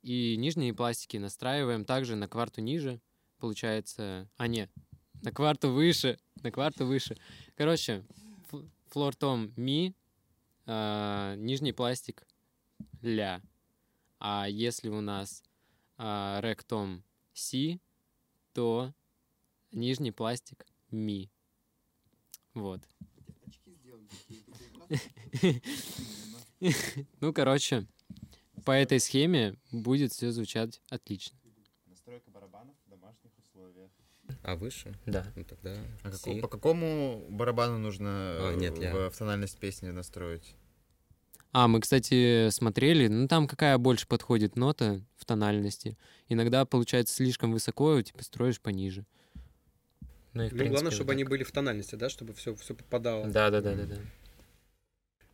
[0.00, 3.02] И нижние пластики настраиваем также на кварту ниже,
[3.38, 4.28] получается...
[4.36, 4.70] А, нет,
[5.22, 7.16] на кварту выше, на кварту выше.
[7.56, 8.04] Короче,
[8.50, 9.94] фл- флор-том ми,
[10.66, 12.26] а, нижний пластик
[13.02, 13.42] ля.
[14.18, 15.42] А если у нас
[15.96, 17.80] а, рек-том си,
[18.52, 18.92] то
[19.72, 21.30] нижний пластик ми.
[22.54, 22.80] Вот.
[27.20, 27.86] Ну, короче,
[28.64, 31.38] по этой схеме будет все звучать отлично.
[31.86, 33.90] Настройка барабанов в домашних условиях.
[34.44, 34.94] А выше?
[35.06, 35.24] Да.
[35.36, 36.18] Ну тогда А си.
[36.22, 38.94] како- по какому барабану нужно А, э, нет, ля.
[38.94, 40.54] в, в тональность песни настроить?
[41.52, 45.96] А, мы, кстати, смотрели, ну там какая больше подходит нота в тональности.
[46.28, 49.06] Иногда получается слишком высоко, типа строишь пониже.
[50.34, 51.14] Ну, и, Ну, принципе, главное, чтобы так.
[51.14, 53.28] они были в тональности, да, чтобы все, все попадало.
[53.28, 53.96] Да, да, да, да, да.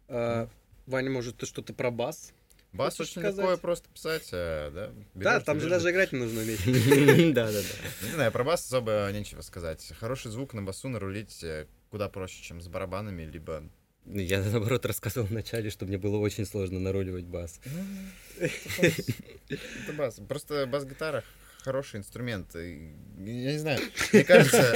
[0.09, 0.49] А,
[0.87, 2.33] Ваня, может, ты что-то про бас?
[2.73, 3.39] Бас Хочешь очень сказать?
[3.39, 4.87] легко и просто писать, э, да?
[4.87, 6.61] да, Берёшь, там же даже играть не нужно уметь.
[7.35, 8.07] Да, да, да.
[8.07, 9.93] Не знаю, про бас особо нечего сказать.
[9.99, 13.65] Хороший звук на басу нарулить э, куда проще, чем с барабанами, либо...
[14.07, 17.61] Я наоборот рассказывал вначале, что мне было очень сложно наруливать бас.
[18.39, 20.21] Это бас.
[20.29, 21.25] Просто бас-гитара
[21.63, 22.55] хороший инструмент.
[22.55, 22.63] Я
[23.53, 23.81] не знаю,
[24.13, 24.75] мне кажется,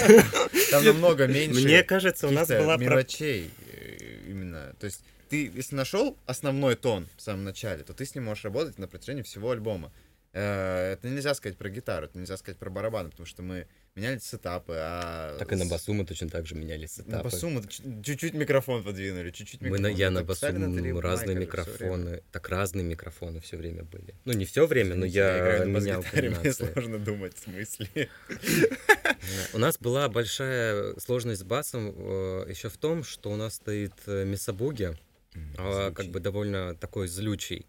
[0.71, 4.75] там намного меньше Мне кажется, у нас была про- мелочей э, именно.
[4.79, 5.01] То есть
[5.35, 8.87] ты, если нашел основной тон в самом начале, то ты с ним можешь работать на
[8.87, 9.93] протяжении всего альбома.
[10.33, 13.67] Э, Это нельзя сказать про гитару, это нельзя сказать про барабаны, потому что мы
[13.97, 15.37] меняли сетапы, а...
[15.39, 17.25] Так и на басу мы точно так же меняли На сетапы.
[17.25, 17.63] басу мы
[18.03, 19.83] чуть-чуть микрофон подвинули, чуть-чуть Мы микрофон.
[19.93, 22.23] на, я Мы на басу на разные майка микрофоны.
[22.33, 24.15] Так разные микрофоны все время были.
[24.25, 28.09] Ну, не все время, но я, на менял мне сложно думать в смысле.
[29.53, 31.89] У нас была большая сложность с басом
[32.49, 34.97] еще в том, что у нас стоит э, Мисабуги,
[35.59, 37.67] а, как бы довольно такой злючий.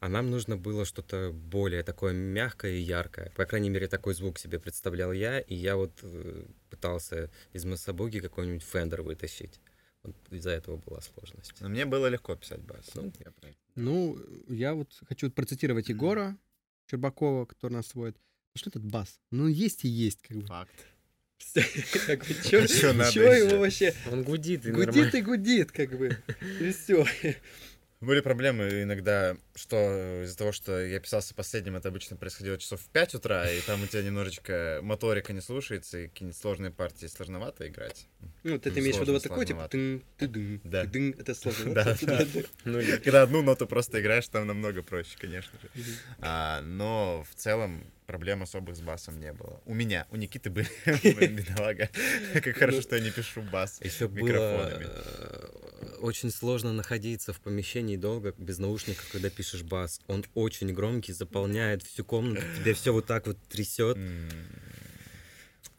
[0.00, 3.32] А нам нужно было что-то более такое мягкое и яркое.
[3.36, 8.20] По крайней мере, такой звук себе представлял я, и я вот э, пытался из Мисабуги
[8.20, 9.60] какой-нибудь фендер вытащить.
[10.04, 11.60] Вот из-за этого была сложность.
[11.60, 12.94] Но мне было легко писать бас.
[12.94, 13.48] Ну, Я про.
[13.74, 16.38] Ну, я вот хочу процитировать Егора
[16.88, 18.16] Щербакова, который нас сводит.
[18.54, 19.20] Ну что этот бас?
[19.30, 20.46] Ну, есть и есть, как бы.
[20.46, 20.86] Факт.
[22.06, 23.46] Как бы, чё, Чё надо чё ещё?
[23.48, 23.94] его вообще?
[24.10, 26.16] Он гудит и Гудит и гудит, как бы.
[26.60, 27.04] И все.
[28.00, 32.88] Были проблемы иногда, что из-за того, что я писался последним, это обычно происходило часов в
[32.90, 37.66] 5 утра, и там у тебя немножечко моторика не слушается, и какие-нибудь сложные партии сложновато
[37.66, 38.06] играть.
[38.44, 40.84] Ну, ты Ну, имеешь в виду вот такой, типа, тын, ты-дын, Да.
[40.84, 41.16] ты-дын.
[41.18, 41.74] Это сложно.
[41.74, 41.96] Да.
[42.64, 45.68] Ну, Когда одну ноту просто играешь, там намного проще, конечно же.
[46.20, 49.60] А, но в целом проблем особых с басом не было.
[49.66, 50.66] У меня, у Никиты были,
[51.28, 51.88] бедолага.
[52.32, 54.86] Как хорошо, что я не пишу бас Еще было микрофонами.
[54.88, 60.00] э, очень сложно находиться в помещении долго без наушников, когда пишешь бас.
[60.06, 63.98] Он очень громкий, заполняет всю комнату, тебе все вот так вот трясет.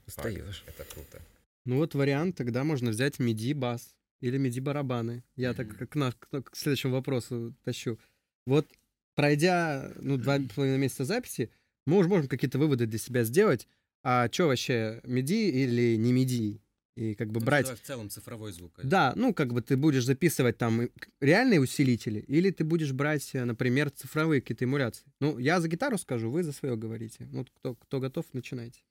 [0.08, 0.64] Устаешь.
[0.68, 1.20] Это круто.
[1.66, 5.24] Ну вот вариант, тогда можно взять MIDI бас или MIDI барабаны.
[5.36, 5.88] Я так Мгм.
[5.88, 8.00] к, на- к- к следующему вопросу тащу.
[8.46, 8.68] Вот
[9.16, 11.52] пройдя ну, два с половиной месяца записи,
[11.86, 13.68] мы уже можем какие-то выводы для себя сделать.
[14.04, 16.62] А что вообще, MIDI или не MIDI?
[16.96, 17.70] И как бы брать...
[17.70, 18.74] в целом цифровой звук.
[18.84, 20.90] Да, ну как бы ты будешь записывать там
[21.22, 25.06] реальные усилители, или ты будешь брать, э, например, цифровые какие-то эмуляции.
[25.22, 27.26] Ну, я за гитару скажу, вы за свое говорите.
[27.32, 28.82] Вот кто, кто готов, начинайте.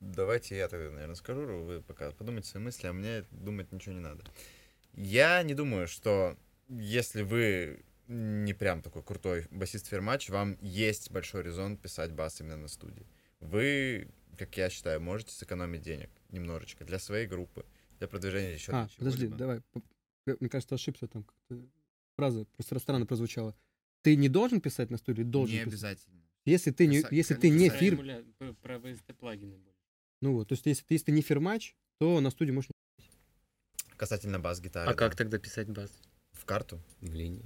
[0.00, 4.00] давайте я тогда, наверное, скажу, вы пока подумайте свои мысли, а мне думать ничего не
[4.00, 4.24] надо.
[4.94, 6.36] Я не думаю, что
[6.68, 12.56] если вы не прям такой крутой басист фермач, вам есть большой резон писать бас именно
[12.56, 13.06] на студии.
[13.40, 17.64] Вы, как я считаю, можете сэкономить денег немножечко для своей группы,
[17.98, 19.62] для продвижения еще А, подожди, давай.
[20.40, 21.22] Мне кажется, ошибся там.
[21.24, 21.62] как-то
[22.16, 23.54] Фраза просто странно прозвучала.
[24.02, 25.22] Ты не должен писать на студии?
[25.22, 25.74] Должен Не писать.
[25.74, 26.22] обязательно.
[26.44, 27.78] Если ты не, Писать- если ты не писать.
[27.80, 27.96] фир...
[28.62, 29.02] Про больше.
[30.20, 32.70] Ну вот, то есть если, ты- если ты не фирмач, то на студии можешь...
[33.96, 34.88] Касательно бас-гитары.
[34.90, 34.96] А да.
[34.98, 35.90] как тогда писать бас?
[36.32, 36.80] В карту.
[37.00, 37.44] В линии.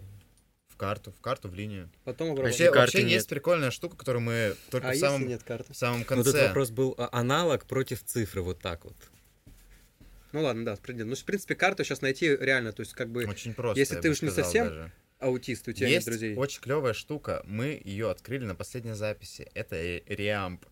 [0.73, 1.91] В карту, в карту, в линию.
[2.05, 3.13] Потом Вообще, вообще нет.
[3.13, 5.73] есть прикольная штука, которую мы только А в самом, нет карты?
[5.73, 6.33] в самом Ну, конце...
[6.33, 8.97] тут вопрос был а, аналог против цифры, вот так вот.
[10.33, 11.09] Ну ладно, да, справедливо.
[11.11, 13.79] Ну, в принципе, карту сейчас найти реально, то есть как бы Очень просто.
[13.79, 14.93] если ты бы уж не совсем даже.
[15.19, 16.37] аутист, у тебя Есть нет друзей.
[16.37, 17.43] очень клевая штука.
[17.45, 19.51] Мы ее открыли на последней записи.
[19.55, 20.65] Это реамп.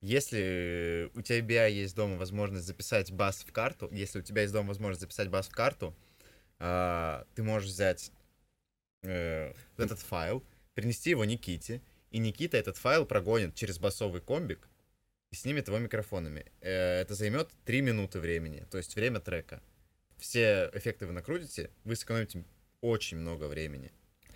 [0.00, 4.68] Если у тебя есть дома возможность записать бас в карту, если у тебя есть дома
[4.68, 5.96] возможность записать бас в карту,
[6.60, 8.12] а, ты можешь взять
[9.02, 10.42] э, этот файл,
[10.74, 11.80] принести его Никите,
[12.10, 14.68] и Никита этот файл прогонит через басовый комбик
[15.30, 16.46] и снимет его микрофонами.
[16.60, 19.62] Э, это займет 3 минуты времени, то есть время трека.
[20.16, 22.44] Все эффекты вы накрутите, вы сэкономите
[22.80, 23.92] очень много времени.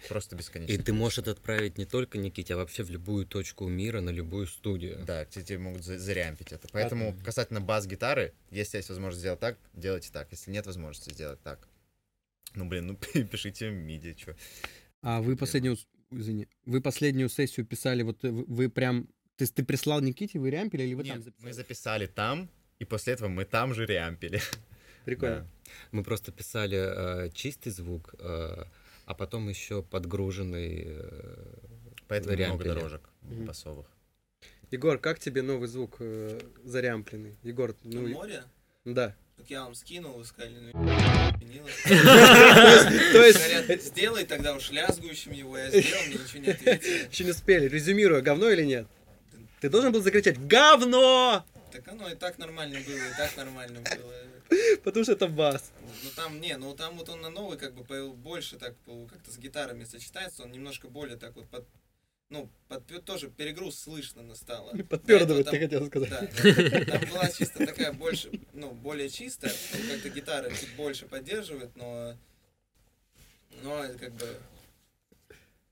[0.08, 0.72] Просто бесконечно.
[0.72, 4.10] И ты можешь это отправить не только Никите, а вообще в любую точку мира, на
[4.10, 5.04] любую студию.
[5.04, 6.66] Да, те- тебе могут за- зарямпить это.
[6.72, 10.26] Поэтому касательно бас-гитары, если есть возможность сделать так, делайте так.
[10.32, 11.68] Если нет возможности сделать так,
[12.54, 14.34] ну, блин, ну, пишите миди, что.
[15.02, 15.76] А вы последнюю,
[16.10, 20.50] извини, вы последнюю сессию писали, вот э, вы, вы прям, ты, ты прислал Никите, вы
[20.50, 21.46] рямпили или вы там Нет, записали?
[21.48, 24.40] мы записали там, и после этого мы там же рямпили.
[25.04, 25.40] Прикольно.
[25.40, 25.46] Да.
[25.90, 26.78] Мы просто писали
[27.26, 28.64] э, чистый звук, э,
[29.06, 30.82] а потом еще подгруженный.
[30.86, 31.54] э,
[32.08, 32.68] Поэтому много Рямпили.
[32.68, 33.46] дорожек Мгм.
[33.46, 33.86] басовых.
[34.70, 37.36] Егор, как тебе новый звук э, зарямпленный?
[37.42, 38.44] Егор, ну, море?
[38.84, 39.16] да.
[39.36, 40.72] Так я вам скинул, вы сказали, ну.
[41.84, 47.08] То есть, Говорят, сделай тогда уж лязгующим его, я сделал, мне ничего не ответили.
[47.10, 48.86] еще не успели, резюмируя, говно или нет?
[49.60, 54.14] Ты должен был закричать «Говно!» Так оно и так нормально было, и так нормально было.
[54.84, 55.70] Потому что это бас.
[56.04, 58.74] Ну там, не, ну там вот он на новый как бы появил больше так
[59.08, 61.64] как-то с гитарами сочетается, он немножко более так вот под,
[62.32, 64.72] ну, под, тоже перегруз слышно настало.
[64.84, 66.08] Подпердывает, ты хотел сказать.
[66.10, 69.52] Да, там была чисто такая больше, ну, более чистая,
[69.90, 72.16] как-то гитара чуть больше поддерживает, но,
[73.62, 74.36] но как бы,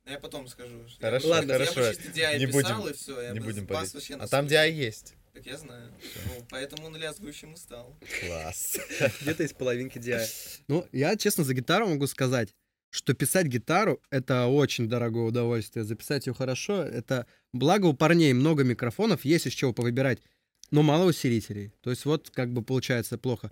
[0.05, 0.87] я потом скажу.
[0.87, 1.81] что я- Хорошо, Ладно, я хорошо.
[1.81, 4.29] бы чисто DI Не писал, будем- и все, я Не бы будем бас вообще А
[4.29, 4.46] там.
[4.46, 5.14] DI есть.
[5.33, 5.90] Так я знаю.
[6.27, 7.96] Ну, поэтому на лязгующем и стал.
[8.20, 8.77] Класс.
[9.23, 10.27] Где-то из половинки DI.
[10.68, 12.55] Ну, я честно за гитару могу сказать,
[12.90, 15.85] что писать гитару— это очень дорогое удовольствие.
[15.85, 17.26] Записать ее хорошо— это...
[17.53, 20.20] Благо у парней много микрофонов, есть из чего повыбирать,
[20.70, 21.72] но мало усилителей.
[21.83, 23.50] То есть вот как бы получается плохо.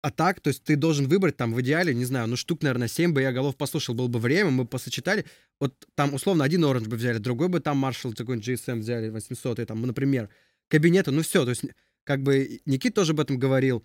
[0.00, 2.88] А так, то есть ты должен выбрать там в идеале, не знаю, ну штук, наверное,
[2.88, 5.24] 7 бы я голов послушал, было бы время, мы посочетали.
[5.58, 9.66] Вот там условно один Orange бы взяли, другой бы там Marshall какой-нибудь GSM взяли, 800
[9.66, 10.28] там, например.
[10.68, 11.64] Кабинеты, ну все, то есть
[12.04, 13.84] как бы Никит тоже об этом говорил,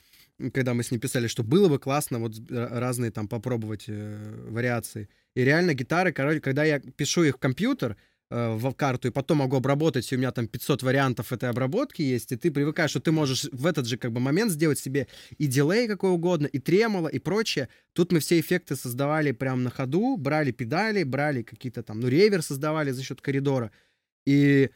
[0.53, 5.09] когда мы с ним писали, что было бы классно вот разные там попробовать э, вариации.
[5.35, 7.97] И реально гитары, короче, когда я пишу их в компьютер,
[8.29, 12.01] э, в карту, и потом могу обработать, и у меня там 500 вариантов этой обработки
[12.01, 15.07] есть, и ты привыкаешь, что ты можешь в этот же как бы момент сделать себе
[15.37, 17.69] и дилей какой угодно, и тремоло, и прочее.
[17.93, 22.41] Тут мы все эффекты создавали прямо на ходу, брали педали, брали какие-то там, ну, ревер
[22.41, 23.71] создавали за счет коридора.
[24.25, 24.69] И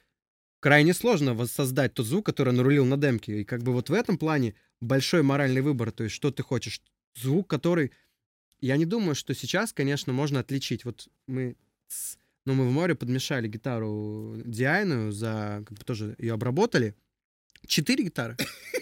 [0.59, 3.41] крайне сложно воссоздать тот звук, который нарулил на демке.
[3.41, 6.81] И как бы вот в этом плане большой моральный выбор, то есть что ты хочешь.
[7.15, 7.91] Звук, который...
[8.59, 10.85] Я не думаю, что сейчас, конечно, можно отличить.
[10.85, 11.55] Вот мы...
[11.87, 15.63] с- Ну, мы в море подмешали гитару диайную, за...
[15.67, 16.95] Как бы тоже ее обработали.
[17.65, 18.35] Четыре гитары.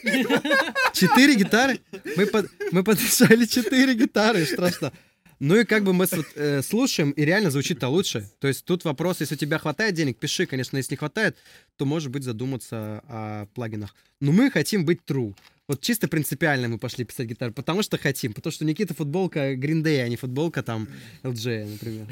[0.93, 1.79] Четыре гитары?
[2.17, 4.91] Мы, под- мы подмешали четыре гитары, страшно.
[5.39, 8.29] Ну и как бы мы вот, э, слушаем, и реально звучит-то лучше.
[8.39, 11.35] То есть тут вопрос, если у тебя хватает денег, пиши, конечно, если не хватает,
[11.77, 13.95] то, может быть, задуматься о плагинах.
[14.21, 15.35] Но мы хотим быть true.
[15.67, 18.33] Вот чисто принципиально мы пошли писать гитару, потому что хотим.
[18.33, 20.87] Потому что Никита футболка Green Day, а не футболка там
[21.23, 22.07] LJ, например.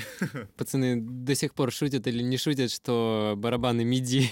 [0.58, 4.32] Пацаны до сих пор шутят или не шутят, что барабаны миди.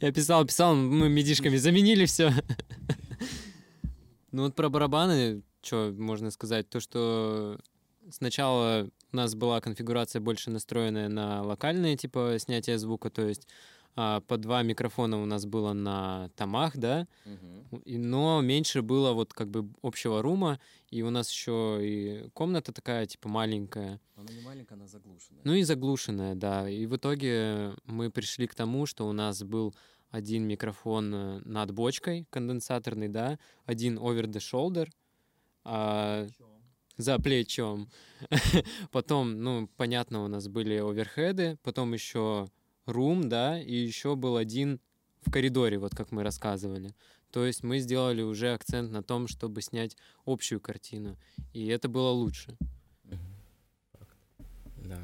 [0.00, 2.32] Я писал, писал, мы мидишками заменили все.
[4.32, 7.58] Ну вот про барабаны, что можно сказать, то, что
[8.10, 13.46] сначала у нас была конфигурация больше настроенная на локальное, типа, снятие звука, то есть
[14.00, 17.08] а, по два микрофона у нас было на томах, да,
[17.84, 20.60] и- но меньше было вот как бы общего рума,
[20.90, 24.00] и у нас еще и комната такая, типа, маленькая.
[24.14, 25.42] Она не маленькая, она заглушенная.
[25.44, 26.68] Ну и заглушенная, да.
[26.70, 29.74] И в итоге мы пришли к тому, что у нас был
[30.10, 34.88] один микрофон э, над бочкой конденсаторный, да, один over the shoulder,
[35.64, 36.26] а,
[36.96, 37.90] за плечом.
[38.90, 42.48] Потом, ну, понятно, у нас были оверхеды, потом еще
[42.86, 44.80] рум, да, и еще был один
[45.20, 46.94] в коридоре, вот как мы рассказывали.
[47.30, 51.16] То есть мы сделали уже акцент на том, чтобы снять общую картину,
[51.52, 52.56] и это было лучше.
[54.76, 54.98] Да.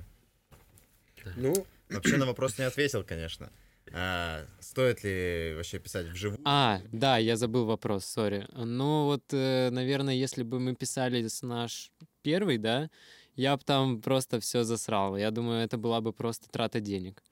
[1.36, 3.50] Ну, Вообще на вопрос не ответил, конечно.
[3.92, 6.40] А, стоит ли вообще писать вживую?
[6.44, 8.46] А, да, я забыл вопрос, сори.
[8.52, 12.90] Ну вот, э, наверное, если бы мы писали с наш первый, да,
[13.36, 15.16] я бы там просто все засрал.
[15.16, 17.22] Я думаю, это была бы просто трата денег.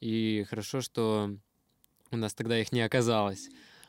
[0.00, 1.36] И хорошо, что
[2.10, 3.48] у нас тогда их не оказалось.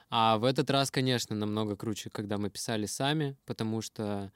[0.09, 4.31] А в этот раз, конечно, намного круче, когда мы писали сами, потому что,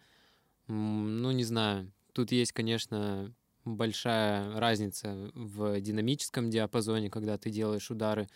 [0.67, 3.33] ну, не знаю, тут есть, конечно,
[3.65, 8.27] большая разница в динамическом диапазоне, когда ты делаешь удары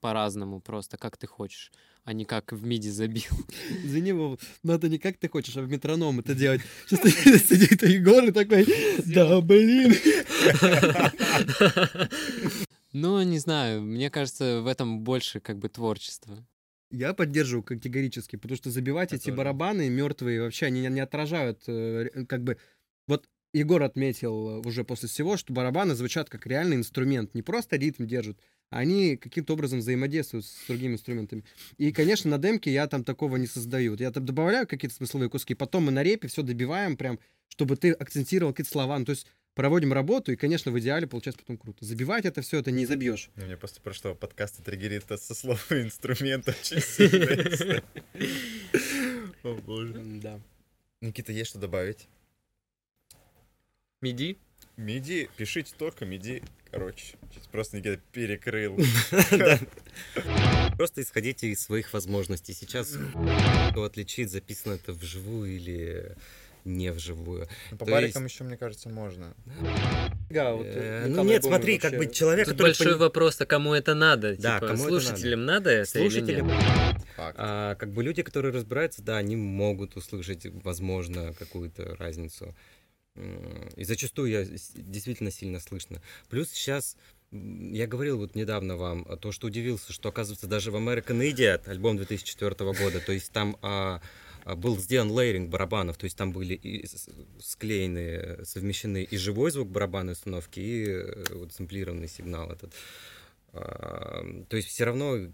[0.00, 1.72] по-разному, просто как ты хочешь,
[2.04, 3.30] а не как в миди забил.
[3.84, 6.60] извини, Вов, надо не как ты хочешь, а в метроном это делать.
[6.86, 7.02] Сейчас
[7.48, 8.66] сидит Егор и такой,
[9.06, 9.94] да, блин.
[12.94, 16.46] Ну, не знаю, мне кажется, в этом больше как бы творчества.
[16.90, 22.26] Я поддерживаю категорически, потому что забивать Я эти барабаны мертвые вообще они не отражают, э,
[22.28, 22.58] как бы,
[23.52, 28.06] Егор отметил э, уже после всего, что барабаны звучат как реальный инструмент, не просто ритм
[28.06, 28.38] держат,
[28.70, 31.44] а они каким-то образом взаимодействуют с другими инструментами.
[31.76, 33.94] И, конечно, на демке я там такого не создаю.
[33.96, 37.92] Я там добавляю какие-то смысловые куски, потом мы на репе все добиваем прям, чтобы ты
[37.92, 38.98] акцентировал какие-то слова.
[38.98, 41.84] Ну, то есть проводим работу, и, конечно, в идеале получается потом круто.
[41.84, 43.28] Забивать это все, это не забьешь.
[43.36, 47.82] Ну, Мне после прошлого подкаста триггерит это со слов инструмент очень сильно.
[49.42, 50.00] О боже.
[50.22, 50.40] Да.
[51.02, 52.08] Никита, есть что добавить?
[54.02, 54.36] Миди?
[54.76, 56.42] Миди, пишите только миди.
[56.72, 58.76] Короче, сейчас просто Никита перекрыл.
[60.76, 62.54] Просто исходите из своих возможностей.
[62.54, 62.96] Сейчас
[63.70, 66.16] кто отличит, записано это вживую или
[66.64, 67.48] не вживую.
[67.70, 69.34] Ну, По барикам еще, мне кажется, можно.
[70.64, 72.68] Э, Ну нет, смотри, как бы человек, Тут который...
[72.68, 74.36] большой вопрос, а кому это надо?
[74.36, 75.86] Да, Типа, кому это слушателям надо, это?
[77.16, 77.36] Факт.
[77.38, 82.54] а, как бы люди, которые разбираются, да, они могут услышать, возможно, какую-то разницу.
[83.14, 86.00] И зачастую я действительно сильно слышно.
[86.28, 86.96] Плюс сейчас
[87.32, 91.68] я говорил вот недавно вам а, то, что удивился, что оказывается даже в American Idiot,
[91.68, 94.02] альбом 2004 года, то есть там а,
[94.44, 96.86] а, был сделан лейринг барабанов, то есть там были и
[97.40, 102.74] склеены, совмещены и живой звук барабанной установки, и э, вот сэмплированный сигнал этот.
[103.52, 105.32] А, То есть все равно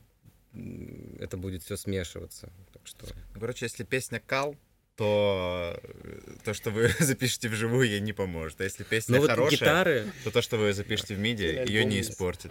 [1.18, 2.52] это будет все смешиваться.
[2.72, 4.56] Так что Ну, короче, если песня кал,
[4.98, 8.60] то э, то, что вы запишете вживую, ей не поможет.
[8.60, 11.84] А если песня Но вот хорошая, гитары, то то, что вы запишете в миди, ее
[11.84, 12.50] не испортит.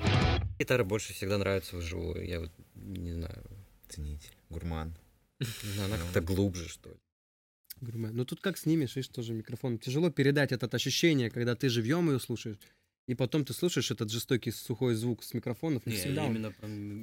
[0.57, 2.25] гитары больше всегда нравятся вживую.
[2.25, 3.43] Я вот не знаю.
[3.89, 4.97] Ценитель, гурман.
[5.39, 6.95] Ну, Она как-то глубже, что ли.
[7.81, 8.09] Гурме.
[8.11, 9.77] Ну тут как снимешь, видишь, тоже микрофон.
[9.77, 12.57] Тяжело передать это ощущение, когда ты живьем ее слушаешь,
[13.07, 15.85] и потом ты слушаешь этот жестокий сухой звук с микрофонов.
[15.85, 16.49] Не, всегда он- именно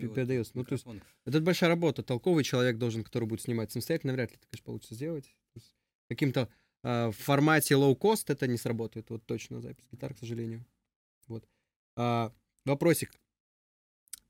[0.06, 0.52] вот передается.
[0.54, 0.86] Ну, то есть.
[1.24, 2.02] Это большая работа.
[2.02, 5.34] Толковый человек должен, который будет снимать самостоятельно, вряд ли это, конечно, получится сделать.
[6.10, 6.48] Каким-то
[6.82, 9.08] а, в формате low-cost это не сработает.
[9.08, 10.64] Вот точно запись гитар, к сожалению.
[11.26, 11.48] Вот.
[11.96, 12.30] А,
[12.66, 13.10] вопросик.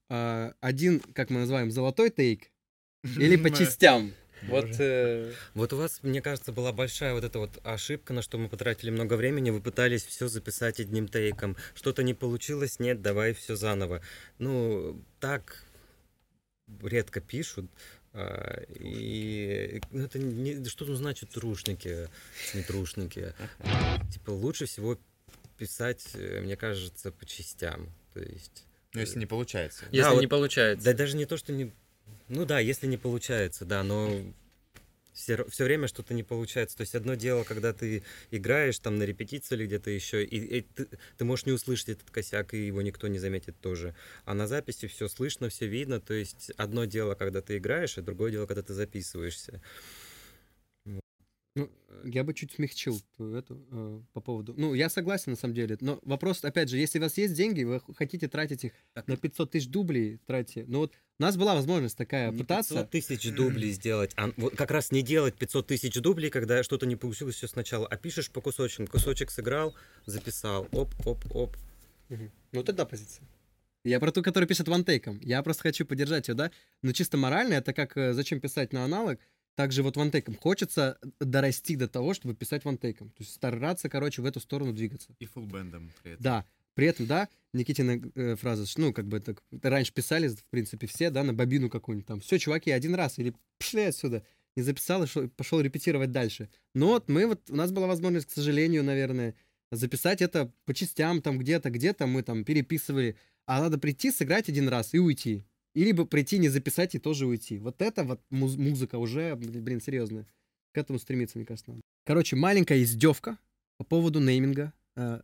[0.09, 2.53] А, один, как мы называем, золотой тейк
[3.03, 4.13] или по частям?
[4.49, 8.39] Вот э, Вот у вас, мне кажется, была большая вот эта вот ошибка, на что
[8.39, 9.51] мы потратили много времени.
[9.51, 11.57] Вы пытались все записать одним тейком.
[11.75, 14.03] Что-то не получилось, нет, давай все заново.
[14.39, 15.65] Ну, так
[16.83, 17.71] редко пишут.
[18.13, 22.09] а, И ну, это не, что тут значит трушники,
[22.55, 23.33] не трушники.
[24.13, 24.99] Типа лучше всего
[25.59, 27.89] писать, э, мне кажется, по частям.
[28.13, 28.65] То есть...
[28.93, 29.85] Ну, если не получается.
[29.91, 30.85] Если вот- не получается.
[30.85, 31.73] Да даже не то, что не...
[32.29, 34.11] Ну да, если не получается, да, но
[35.15, 36.77] все, все время что-то не получается.
[36.77, 40.61] То есть одно дело, когда ты играешь там на репетиции или где-то еще, и, и
[40.63, 43.95] ты, ты можешь не услышать этот косяк, и его никто не заметит тоже.
[44.25, 46.01] А на записи все слышно, все видно.
[46.01, 49.63] То есть одно дело, когда ты играешь, и другое дело, когда ты записываешься.
[51.55, 51.71] Ну,
[52.05, 54.55] я бы чуть смягчил эту э, по поводу.
[54.57, 55.77] Ну, я согласен на самом деле.
[55.81, 58.73] Но вопрос, опять же, если у вас есть деньги, вы хотите тратить их
[59.07, 60.65] на 500 тысяч дублей, тратите.
[60.67, 62.75] Ну вот у нас была возможность такая Не пытаться.
[62.75, 66.87] 500 тысяч дублей сделать, а вот как раз не делать 500 тысяч дублей, когда что-то
[66.87, 68.89] не получилось все сначала, а пишешь по кусочкам.
[68.89, 69.75] Кусочек сыграл,
[70.07, 71.57] записал, оп, оп, оп.
[72.09, 72.33] Мгм.
[72.53, 73.25] Ну, вот это позиция.
[73.85, 75.21] Я про ту, которая пишет вантейком.
[75.21, 76.51] Я просто хочу поддержать ее, да?
[76.81, 79.19] Но чисто морально, это как э, зачем писать на аналог,
[79.55, 80.35] также вот вантейком.
[80.37, 83.11] Хочется дорасти до того, чтобы писать вантейком.
[83.11, 85.15] То есть стараться, короче, в эту сторону двигаться.
[85.19, 86.23] И фулбендом при этом.
[86.23, 86.45] Да.
[86.75, 91.09] При этом, да, Никитина э, фраза, ну, как бы, так, раньше писали, в принципе, все,
[91.11, 92.21] да, на бобину какую-нибудь там.
[92.21, 94.25] Все, чуваки, один раз, или пошли отсюда.
[94.57, 96.49] Не записал и шо- пошел репетировать дальше.
[96.75, 99.37] Но вот мы вот, у нас была возможность, к сожалению, наверное,
[99.71, 103.17] записать это по частям, там где-то, где-то мы там переписывали.
[103.47, 105.45] А надо прийти, сыграть один раз и уйти.
[105.75, 107.59] И либо прийти, не записать и тоже уйти.
[107.59, 110.27] Вот это вот муз- музыка уже, блин, серьезная.
[110.73, 111.83] К этому стремиться, мне кажется, надо.
[112.05, 113.39] Короче, маленькая издевка
[113.77, 115.21] по поводу нейминга э,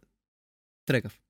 [0.86, 1.20] треков.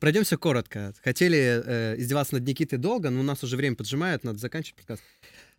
[0.00, 0.92] Пройдемся коротко.
[1.02, 5.02] Хотели э, издеваться над Никитой долго, но у нас уже время поджимает, надо заканчивать подкаст.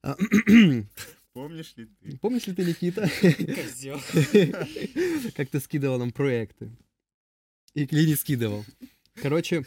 [0.03, 0.15] А,
[1.34, 2.18] Помнишь ли ты?
[2.18, 3.09] Помнишь ли ты, Никита,
[5.36, 6.72] как ты скидывал нам проекты?
[7.74, 8.65] И или не скидывал.
[9.15, 9.65] Короче,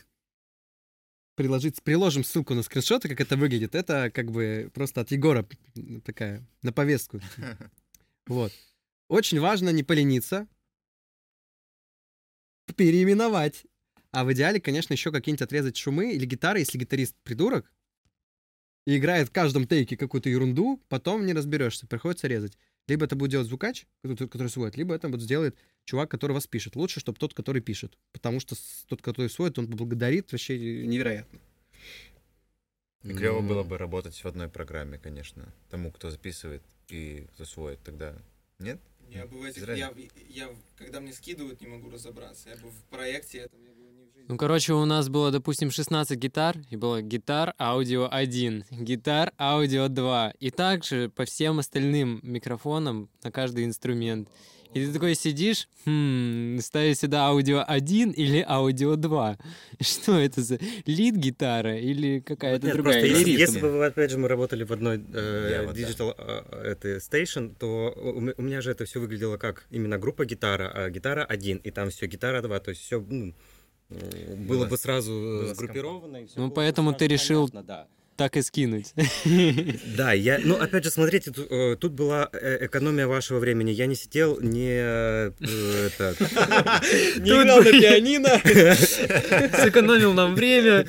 [1.34, 3.74] приложить, приложим ссылку на скриншоты, как это выглядит.
[3.74, 5.46] Это как бы просто от Егора
[6.04, 7.20] такая, на повестку.
[8.26, 8.52] Вот.
[9.08, 10.46] Очень важно не полениться,
[12.76, 13.66] переименовать.
[14.12, 17.72] А в идеале, конечно, еще какие-нибудь отрезать шумы или гитары, если гитарист придурок,
[18.86, 22.56] и играет в каждом тейке какую-то ерунду, потом не разберешься, приходится резать.
[22.88, 26.46] Либо это будет делать звукач, который, который сводит, либо это будет сделает чувак, который вас
[26.46, 26.76] пишет.
[26.76, 27.96] Лучше, чтобы тот, который пишет.
[28.12, 28.56] Потому что
[28.88, 31.40] тот, который сводит, он благодарит вообще невероятно.
[33.02, 35.52] И клево Ну, было бы работать в одной программе, конечно.
[35.70, 38.14] Тому, кто записывает и кто сводит тогда.
[38.58, 38.80] Нет?
[39.08, 39.74] Я бы в этих, Зря.
[39.74, 39.94] я,
[40.28, 42.50] я, когда мне скидывают, не могу разобраться.
[42.50, 43.79] Я бы в проекте этом, я
[44.30, 49.88] Ну, короче, у нас было, допустим, 16 гитар, и было гитар аудио 1, гитар аудио
[49.88, 54.28] 2, и также по всем остальным микрофонам на каждый инструмент.
[54.72, 59.38] И ты такой сидишь, хм, ставишь сюда аудио 1 или аудио 2.
[59.80, 63.00] Что это за лид-гитара или какая-то Нет, другая?
[63.00, 65.80] просто если, если бы, опять же, мы работали в одной э, Я вот, да.
[65.80, 70.24] digital э, этой station, то у у меня же это все выглядело как именно группа
[70.24, 73.04] гитара, а гитара один, и там все гитара два, то есть все
[73.90, 76.16] было Было- бы сразу э, было сгруппировано.
[76.18, 77.88] и Ну, поэтому ты решил- понятно, да.
[78.20, 78.92] Так и скинуть.
[79.96, 83.70] Да, я, ну, опять же, смотрите, тут, э, тут была э, экономия вашего времени.
[83.70, 85.32] Я не сидел, не э,
[85.86, 86.14] это,
[87.16, 88.38] Не играл на пианино,
[89.64, 90.86] сэкономил нам время,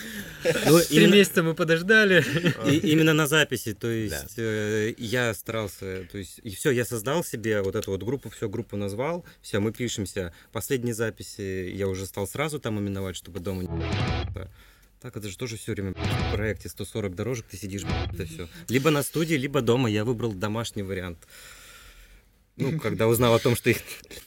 [0.65, 2.21] ну, три именно- месяца мы подождали.
[2.69, 7.23] И именно на записи, то есть э, я старался, то есть и все, я создал
[7.23, 10.33] себе вот эту вот группу, все группу назвал, все, мы пишемся.
[10.51, 13.69] Последние записи я уже стал сразу там именовать, чтобы дома не
[15.01, 17.81] так это же тоже все время в проекте 140 дорожек, ты сидишь,
[18.13, 18.47] это все.
[18.69, 19.89] Либо на студии, либо дома.
[19.89, 21.27] Я выбрал домашний вариант.
[22.55, 23.77] Ну, когда узнал о том, что их...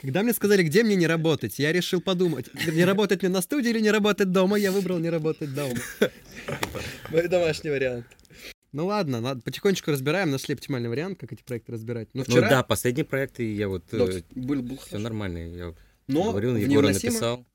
[0.02, 3.70] Когда мне сказали, где мне не работать, я решил подумать, не работать мне на студии
[3.70, 5.74] или не работать дома, я выбрал не работать дома.
[7.10, 8.06] Мой домашний вариант.
[8.72, 12.08] Ну ладно, ладно, потихонечку разбираем, нашли оптимальный вариант, как эти проекты разбирать.
[12.14, 12.48] Но Ну вчера...
[12.50, 13.84] да, последний проект, и я вот...
[13.92, 15.74] Да, был, был все нормально, я
[16.08, 17.46] Но говорил, в Егора «Невыносимо» написал.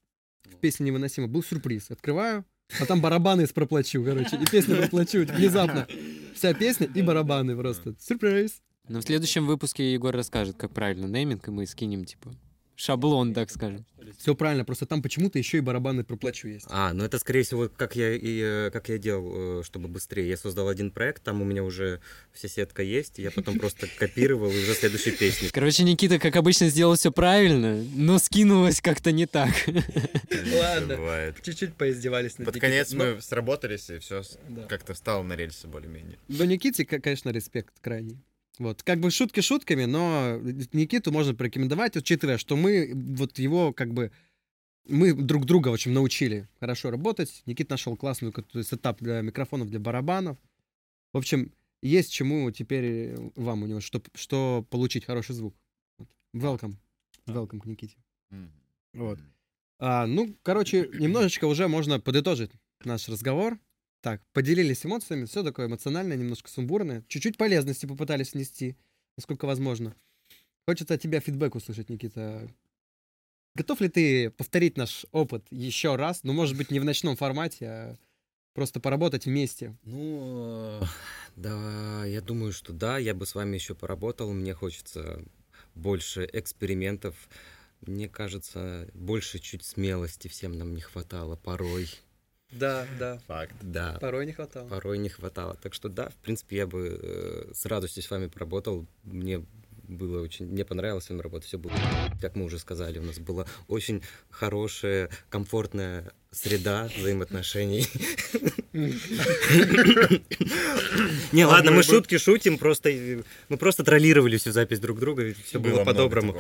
[0.46, 1.92] в песне «Невыносимо» был сюрприз.
[1.92, 2.46] Открываю,
[2.80, 5.88] а там барабаны из проплачу, короче, и песню проплачу внезапно.
[6.36, 7.96] Вся песня и барабаны просто.
[8.00, 8.62] Сюрприз.
[8.88, 12.32] Но в следующем выпуске Егор расскажет, как правильно нейминг, и мы скинем, типа,
[12.80, 13.86] шаблон, так скажем.
[14.18, 16.66] Все правильно, просто там почему-то еще и барабаны проплачу есть.
[16.70, 20.28] А, ну это, скорее всего, как я, и, э, как я делал, э, чтобы быстрее.
[20.30, 22.00] Я создал один проект, там у меня уже
[22.32, 25.50] вся сетка есть, и я потом просто копировал уже следующей песни.
[25.50, 29.50] Короче, Никита, как обычно, сделал все правильно, но скинулось как-то не так.
[30.54, 31.34] Ладно.
[31.42, 32.70] Чуть-чуть поиздевались над Под Никитой.
[32.70, 34.64] конец Но- мы сработались, и все Да.
[34.64, 36.18] как-то встало на рельсы более-менее.
[36.28, 38.20] Но Никите, конечно, респект крайний.
[38.60, 40.38] Вот, как бы шутки шутками, но
[40.74, 44.12] Никиту можно порекомендовать, учитывая, что мы вот его как бы
[44.90, 47.42] мы друг друга очень научили хорошо работать.
[47.46, 48.34] Никит нашел классную
[48.64, 50.38] setup для микрофонов, для барабанов.
[51.14, 55.56] В общем, есть чему теперь вам у него, что, что получить хороший звук.
[56.36, 56.76] Welcome.
[57.28, 57.96] Welcome к Никите.
[58.94, 59.20] Вот.
[59.80, 62.52] А, ну, короче, немножечко уже можно подытожить
[62.84, 63.58] наш разговор.
[64.02, 67.04] Так, поделились эмоциями, все такое эмоциональное, немножко сумбурное.
[67.08, 68.78] Чуть-чуть полезности попытались внести,
[69.18, 69.96] насколько возможно.
[70.68, 72.50] Хочется от тебя фидбэк услышать, Никита.
[73.56, 76.24] Готов ли ты повторить наш опыт еще раз?
[76.24, 77.98] Ну, может быть, не в ночном формате, а
[78.54, 79.76] просто поработать вместе.
[79.84, 80.86] Ну, э,
[81.36, 84.32] да, я думаю, что да, я бы с вами еще поработал.
[84.32, 85.26] Мне хочется
[85.76, 87.16] больше экспериментов.
[87.82, 91.90] Мне кажется, больше чуть смелости всем нам не хватало порой.
[92.52, 93.20] Да, да.
[93.28, 93.54] Факт.
[93.62, 94.68] Да, Порой не хватало.
[94.68, 95.56] порой не хватало.
[95.62, 98.88] Так что да, в принципе, я бы э, с радостью с вами поработал.
[99.04, 99.46] Мне
[99.88, 101.48] было очень, мне понравилось с вами работать.
[101.48, 101.74] Все было,
[102.22, 107.88] как мы уже сказали, у нас была очень хорошая, комфортная среда взаимоотношений.
[111.32, 115.34] Не, ладно, мы шутки шутим, просто э, мы просто троллировали всю запись друг друга, и
[115.34, 116.38] все было по-доброму.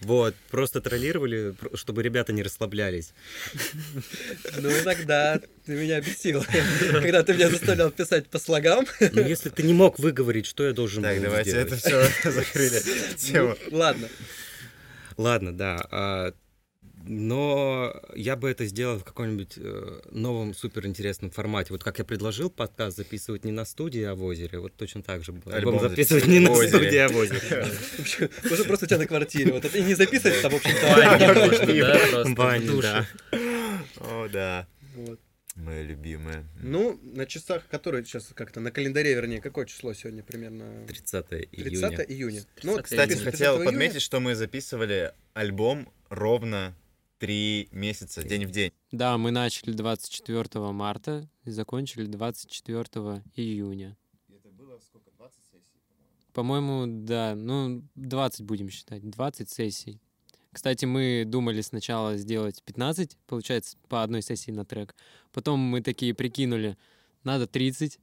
[0.00, 3.12] Вот, просто троллировали, чтобы ребята не расслаблялись.
[4.60, 6.44] Ну тогда ты меня бесил,
[6.92, 8.86] когда ты меня заставлял писать по слогам.
[9.00, 11.72] Но если ты не мог выговорить, что я должен Так, был давайте сделать?
[11.72, 12.82] это все закрыли.
[13.16, 13.56] Тему.
[13.70, 14.08] Ладно.
[15.16, 16.32] Ладно, да.
[17.08, 21.68] Но я бы это сделал в каком-нибудь э, новом суперинтересном формате.
[21.72, 24.58] Вот как я предложил подкаст записывать не на студии, а в озере.
[24.58, 25.54] Вот точно так же было.
[25.54, 27.66] Альбом записывать не на студии, а в озере.
[28.50, 29.52] Уже просто у тебя на квартире.
[29.52, 32.34] Вот это и не записывать там, в общем-то.
[32.34, 33.06] Баня да.
[34.00, 34.66] О, да.
[34.94, 35.18] Вот.
[35.56, 36.44] Мои любимые.
[36.62, 40.86] Ну, на часах, которые сейчас как-то, на календаре, вернее, какое число сегодня примерно?
[40.86, 42.02] 30 30 июня.
[42.02, 42.42] июня.
[42.62, 43.64] Ну, вот, Кстати, 30 хотел июня.
[43.64, 46.76] подметить, что мы записывали альбом ровно
[47.18, 48.72] три месяца, день в день.
[48.92, 53.96] Да, мы начали 24 марта и закончили 24 июня.
[54.28, 55.80] Это было сколько, 20 сессий,
[56.32, 60.00] По-моему, да, ну, 20 будем считать, 20 сессий.
[60.52, 64.94] Кстати, мы думали сначала сделать 15, получается, по одной сессии на трек.
[65.32, 66.76] Потом мы такие прикинули,
[67.22, 68.00] надо 30,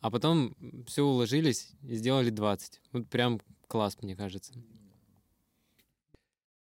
[0.00, 0.56] а потом
[0.86, 2.80] все уложились и сделали 20.
[2.92, 4.52] Вот прям класс, мне кажется.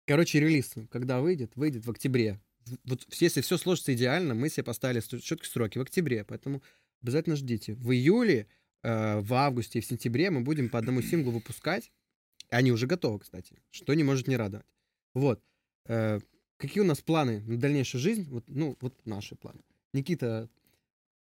[0.07, 2.39] Короче, релиз, когда выйдет, выйдет в октябре.
[2.85, 6.63] Вот если все сложится идеально, мы себе поставили четкие сроки в октябре, поэтому
[7.01, 7.75] обязательно ждите.
[7.75, 8.47] В июле,
[8.83, 11.91] э, в августе и в сентябре мы будем по одному синглу выпускать.
[12.49, 14.65] Они уже готовы, кстати, что не может не радовать.
[15.13, 15.43] Вот.
[15.85, 16.19] Э,
[16.55, 18.29] какие у нас планы на дальнейшую жизнь?
[18.29, 19.59] Вот, ну, вот наши планы.
[19.91, 20.49] Никита,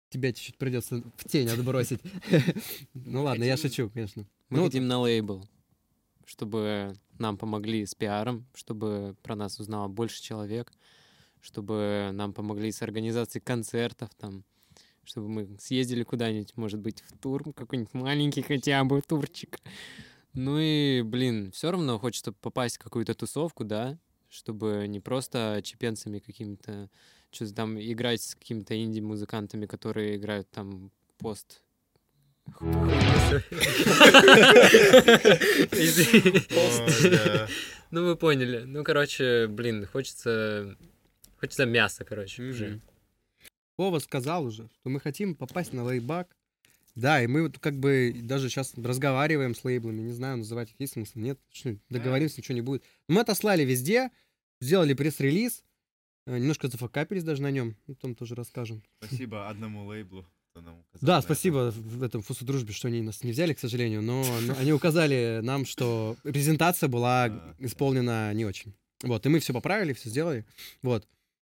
[0.09, 2.01] тебя чуть-чуть придется в тень отбросить.
[2.95, 4.27] Ну ладно, я шучу, конечно.
[4.49, 5.47] Мы Ну, хотим на лейбл,
[6.31, 10.73] чтобы нам помогли с пиаром, чтобы про нас узнало больше человек,
[11.41, 14.45] чтобы нам помогли с организацией концертов там,
[15.03, 19.59] чтобы мы съездили куда-нибудь, может быть, в тур, какой-нибудь маленький хотя бы турчик.
[20.33, 26.21] Ну и, блин, все равно хочется попасть в какую-то тусовку, да, чтобы не просто чепенцами
[26.21, 26.89] какими-то,
[27.33, 31.61] что-то там играть с какими-то инди-музыкантами, которые играют там пост.
[37.91, 38.65] Ну, вы поняли.
[38.65, 40.77] Ну, короче, блин, хочется...
[41.39, 42.81] Хочется мяса, короче, уже.
[43.77, 46.37] Вова сказал уже, что мы хотим попасть на лейбак.
[46.95, 50.81] Да, и мы вот как бы даже сейчас разговариваем с лейблами, не знаю, называть их
[50.81, 52.85] есть смысл, нет, что, договоримся, ничего не будет.
[53.09, 54.11] Мы отослали везде,
[54.61, 55.63] сделали пресс-релиз,
[56.27, 58.83] э, немножко зафакапились даже на нем, о том тоже расскажем.
[58.99, 60.27] Спасибо одному лейблу.
[60.51, 63.59] Кто нам указал Да, спасибо в этом фусу дружбе, что они нас не взяли, к
[63.59, 64.25] сожалению, но,
[64.59, 67.55] они указали нам, что презентация была да.
[67.59, 68.75] исполнена не очень.
[69.03, 70.45] Вот, и мы все поправили, все сделали.
[70.83, 71.07] Вот.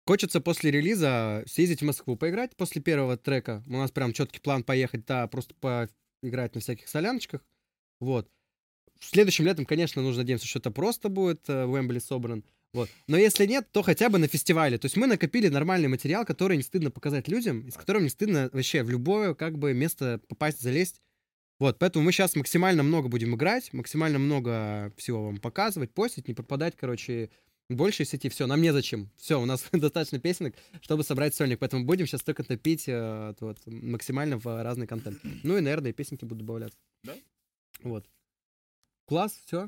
[0.05, 3.63] Хочется после релиза съездить в Москву, поиграть после первого трека.
[3.67, 5.53] У нас прям четкий план поехать, да, просто
[6.21, 7.41] поиграть на всяких соляночках.
[7.99, 8.29] Вот.
[8.99, 12.43] Следующим летом, конечно, нужно надеяться, что это просто будет э, в Уэмбли собран.
[12.73, 12.89] Вот.
[13.07, 14.77] Но если нет, то хотя бы на фестивале.
[14.77, 18.09] То есть мы накопили нормальный материал, который не стыдно показать людям, и с которым не
[18.09, 21.01] стыдно вообще в любое как бы место попасть, залезть.
[21.57, 26.33] Вот, поэтому мы сейчас максимально много будем играть, максимально много всего вам показывать, постить, не
[26.33, 27.31] попадать, короче,
[27.69, 28.29] больше сети.
[28.29, 29.09] Все, нам незачем.
[29.17, 31.59] Все, у нас достаточно песенок, чтобы собрать сольник.
[31.59, 35.19] Поэтому будем сейчас только топить э, вот, максимально в разный контент.
[35.43, 36.77] Ну и, наверное, и песенки будут добавляться.
[37.03, 37.15] Да?
[37.83, 38.05] Вот.
[39.05, 39.67] Класс, все.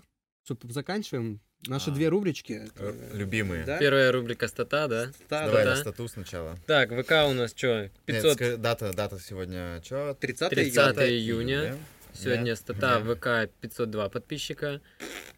[0.63, 1.41] Заканчиваем.
[1.67, 1.93] Наши А.
[1.93, 2.63] две рубрички.
[2.79, 3.63] Р- любимые.
[3.65, 3.77] Да?
[3.77, 5.05] Первая рубрика стата, да?
[5.29, 6.57] Да, Давай да, на стату сначала.
[6.65, 7.83] Так, ВК у нас что?
[7.83, 8.41] Нет, 500.
[8.41, 10.15] ска- дата, дата сегодня что?
[10.19, 11.59] 30 30 июня.
[11.61, 11.77] июня.
[12.13, 12.55] Сегодня Да.
[12.55, 12.99] стата Да.
[13.45, 14.81] ВК 502 подписчика.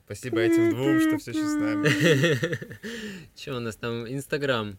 [0.05, 1.87] Спасибо этим двум, что все еще с нами.
[3.39, 4.07] Что у нас там?
[4.11, 4.77] Инстаграм.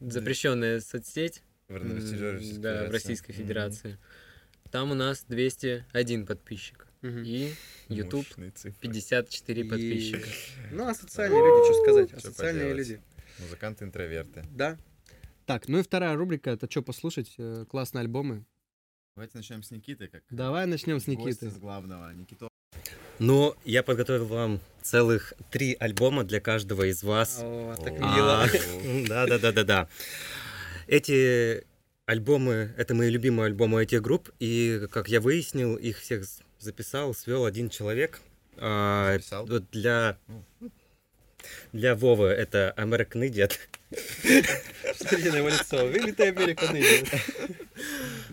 [0.00, 1.42] Запрещенная соцсеть.
[1.68, 2.90] В Российской М, Да, в.
[2.90, 3.32] Российской.
[3.32, 3.96] Федерации.
[4.70, 6.83] Там у нас 201 подписчик.
[7.04, 7.52] И
[7.88, 8.78] YouTube Мощные цифры.
[8.80, 10.28] 54 И- подписчика.
[10.72, 12.10] Ну, а социальные люди, что сказать?
[12.10, 13.00] Чё Социальные люди.
[13.40, 14.44] Музыканты-интроверты.
[14.52, 14.78] Да.
[15.46, 17.34] Так, ну и вторая рубрика, это что послушать?
[17.36, 18.44] Э, Классные альбомы.
[19.16, 21.50] Давайте начнем с Никиты, как Давай начнем с Никиты.
[21.50, 22.10] с главного.
[22.14, 22.48] Никито.
[23.18, 27.38] Ну, я подготовил вам целых три альбома для каждого из вас.
[27.42, 28.14] О, так О.
[28.16, 28.46] мило.
[29.08, 29.88] Да, да, да, да, да.
[30.86, 31.64] Эти
[32.06, 36.24] альбомы, это мои любимые альбомы этих групп, и, как я выяснил, их всех
[36.64, 38.20] записал, свел один человек.
[38.56, 39.46] А, Записал?
[39.46, 40.18] вот для...
[41.72, 43.58] Для Вовы это American Idiot.
[44.96, 45.86] Смотрите на его лицо.
[45.86, 46.66] Вылитая Америка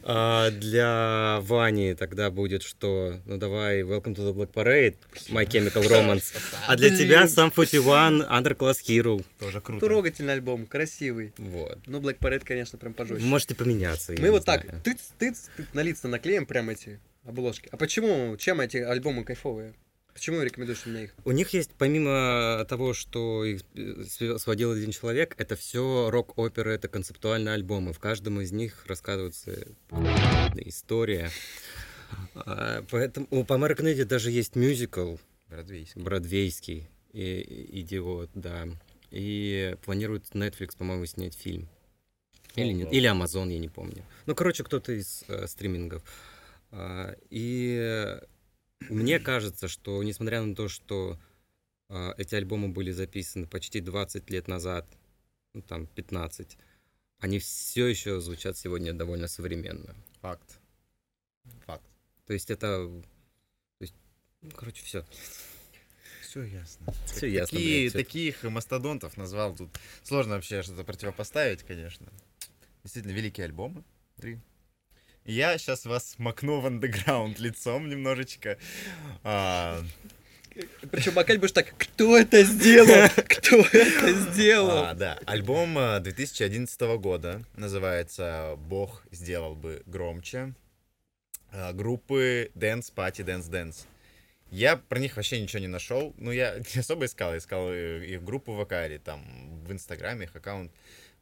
[0.03, 3.19] А для Вани тогда будет что?
[3.25, 4.95] Ну давай, Welcome to the Black Parade,
[5.29, 6.35] My Chemical Romance.
[6.67, 9.23] А для тебя Sum 41, Underclass Hero.
[9.39, 9.85] Тоже круто.
[9.85, 11.33] Трогательный альбом, красивый.
[11.37, 11.79] Вот.
[11.85, 13.23] Ну, Black Parade, конечно, прям пожестче.
[13.25, 14.13] Можете поменяться.
[14.17, 17.69] Мы вот так, тыц, тыц, тыц, на лица наклеим прям эти обложки.
[17.71, 19.73] А почему, чем эти альбомы кайфовые?
[20.13, 21.15] Почему рекомендуешь мне их?
[21.23, 26.73] У них есть, помимо того, что их э, св- сводил один человек, это все рок-оперы,
[26.73, 27.93] это концептуальные альбомы.
[27.93, 29.67] В каждом из них рассказывается
[30.55, 31.29] история.
[32.35, 35.15] А, Поэтому у по Idiot даже есть мюзикл
[35.47, 36.01] Бродвейский.
[36.01, 38.67] бродвейский, и- идиот, да.
[39.11, 41.69] И планирует Netflix, по-моему, снять фильм.
[42.55, 42.91] Или нет?
[42.91, 44.03] Или Amazon, я не помню.
[44.25, 46.03] Ну, короче, кто-то из э, стримингов.
[46.71, 48.19] А, и
[48.89, 51.19] мне кажется, что несмотря на то, что
[51.89, 54.87] а, эти альбомы были записаны почти 20 лет назад,
[55.53, 56.57] ну, там 15,
[57.19, 59.95] они все еще звучат сегодня довольно современно.
[60.21, 60.59] Факт.
[61.65, 61.85] Факт.
[62.25, 62.87] То есть это...
[63.77, 63.93] То есть,
[64.41, 65.05] ну, короче, все.
[66.21, 66.93] Все ясно.
[67.05, 67.57] Все ясно.
[67.57, 69.69] Такие, блядь, таких мастодонтов назвал тут.
[70.01, 72.07] Сложно вообще что-то противопоставить, конечно.
[72.83, 73.83] Действительно, великие альбомы.
[74.15, 74.39] Три.
[75.25, 78.57] Я сейчас вас макну в андеграунд лицом немножечко.
[79.23, 79.79] А,
[80.89, 83.07] Причем Бакаль будешь так, кто это сделал?
[83.15, 84.85] Кто это сделал?
[84.85, 90.55] а, да, альбом а, 2011 года называется «Бог сделал бы громче».
[91.51, 93.85] А, Группы Dance Party Dance Dance.
[94.49, 96.13] Я про них вообще ничего не нашел.
[96.17, 97.31] Ну, я не особо искал.
[97.31, 99.23] Я искал э, их группу в Вакаре, там,
[99.63, 100.71] в Инстаграме, их аккаунт.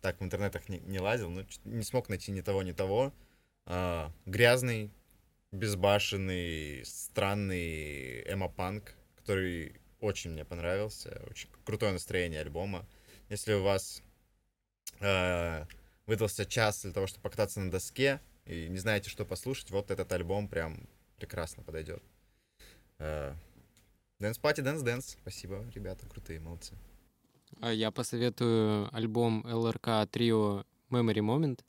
[0.02, 3.14] Так, в интернетах не, не лазил, но не смог найти ни того, ни того.
[3.72, 4.92] А, грязный,
[5.52, 11.22] безбашенный, странный эмо-панк, который очень мне понравился.
[11.30, 12.88] Очень крутое настроение альбома.
[13.30, 14.02] Если у вас
[15.02, 15.66] э,
[16.08, 20.12] выдался час для того, чтобы покататься на доске, и не знаете, что послушать, вот этот
[20.14, 22.02] альбом прям прекрасно подойдет.
[22.98, 23.36] Э,
[24.20, 25.18] Dance Party, Dance Dance.
[25.22, 26.74] Спасибо, ребята, крутые, молодцы.
[27.62, 31.60] Я посоветую альбом LRK Trio Memory Moment.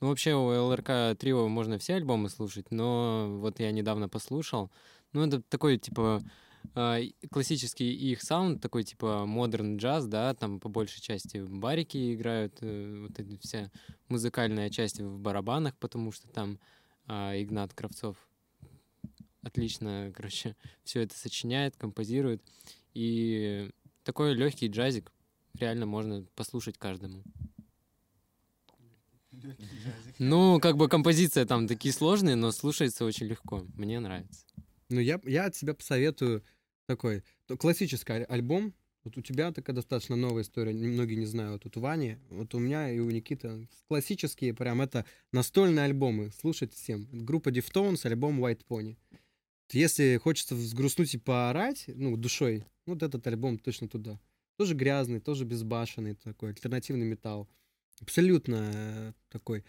[0.00, 4.70] Ну, вообще, у LRK Trio можно все альбомы слушать, но вот я недавно послушал.
[5.12, 6.22] Ну, это такой, типа,
[6.74, 6.98] а,
[7.30, 13.06] классический их саунд, такой, типа, modern jazz, да, там по большей части барики играют, э,
[13.08, 13.70] вот эта вся
[14.08, 16.58] музыкальная часть в барабанах, потому что там
[17.06, 18.16] а, Игнат Кравцов
[19.42, 22.42] отлично, короче, все это сочиняет, композирует.
[22.94, 23.70] И
[24.04, 25.12] такой легкий джазик
[25.54, 27.22] реально можно послушать каждому.
[30.18, 33.66] Ну, как бы композиция там такие сложные, но слушается очень легко.
[33.74, 34.46] Мне нравится.
[34.88, 36.44] Ну, я, я от себя посоветую
[36.86, 38.74] такой то- классический аль- альбом.
[39.04, 41.62] Вот у тебя такая достаточно новая история, многие не знают.
[41.64, 46.32] Вот у Вани, вот у меня и у Никиты классические прям это настольные альбомы.
[46.40, 47.06] Слушать всем.
[47.12, 48.96] Группа Deftones, альбом White Pony.
[49.70, 54.18] Если хочется взгрустнуть и поорать, ну, душой, вот этот альбом точно туда.
[54.56, 57.48] Тоже грязный, тоже безбашенный такой, альтернативный металл.
[58.02, 59.62] Абсолютно э, такой.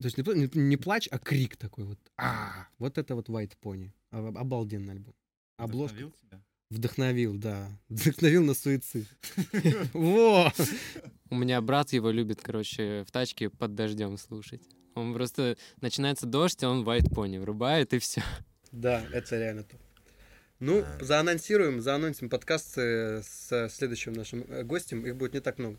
[0.00, 1.98] То есть не, не- не плач, а крик такой вот.
[2.16, 3.90] А, вот это вот White Pony.
[4.10, 5.14] А- Обалденный альбом.
[5.56, 5.96] Обложка.
[5.98, 6.42] тебя?
[6.70, 7.68] Вдохновил, да.
[7.88, 9.06] Вдохновил на суицид.
[9.92, 10.52] Во!
[11.30, 14.62] У меня брат его любит, короче, в тачке под дождем слушать.
[14.94, 18.22] Он просто начинается дождь, а он White Pony врубает и все.
[18.72, 19.76] Да, это реально то.
[20.60, 21.04] Ну, А.
[21.04, 25.06] заанонсируем, заанонсим подкасты с следующим нашим э, гостем.
[25.06, 25.78] Их будет не так много.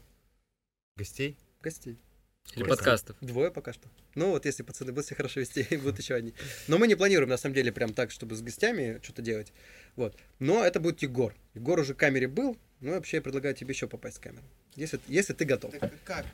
[1.00, 1.38] Гостей?
[1.62, 1.98] Гостей.
[2.56, 3.16] Или подкастов.
[3.22, 3.88] Двое пока что.
[4.16, 6.34] Ну, вот если пацаны будут себя хорошо вести, будут еще одни.
[6.68, 9.54] Но мы не планируем, на самом деле, прям так, чтобы с гостями что-то делать.
[9.96, 10.16] Вот.
[10.40, 11.34] Но это будет Егор.
[11.54, 14.44] Егор уже в камере был, ну, вообще я предлагаю тебе еще попасть в камеру.
[14.76, 15.74] Если, если ты готов.
[15.80, 16.26] Так как?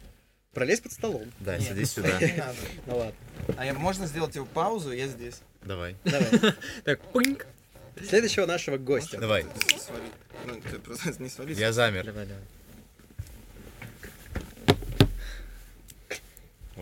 [0.54, 1.32] Пролезь под столом.
[1.42, 2.18] Да, Нет, садись сюда.
[2.22, 2.58] Не надо.
[2.88, 3.16] Ну ладно.
[3.58, 5.42] А я- можно сделать его паузу, я здесь.
[5.64, 5.96] Давай.
[6.06, 6.54] Давай.
[6.86, 7.46] Так, пыньк.
[8.08, 9.20] Следующего нашего гостя.
[9.20, 9.46] Давай.
[9.78, 10.04] Свали.
[10.48, 11.58] Ну, ты просто не свались.
[11.58, 12.06] Я замер.
[12.06, 12.44] Давай, давай.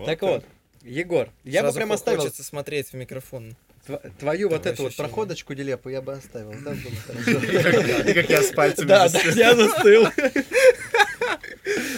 [0.06, 0.46] Так вот,
[0.82, 3.56] Егор, я бы Сразу прям оставил Хочется смотреть в микрофон.
[3.88, 6.54] тв- твою вот Такое эту вот проходочку делепу, я бы оставил.
[6.64, 6.74] Да.
[8.10, 10.08] И как я с пальцами Да, я застыл.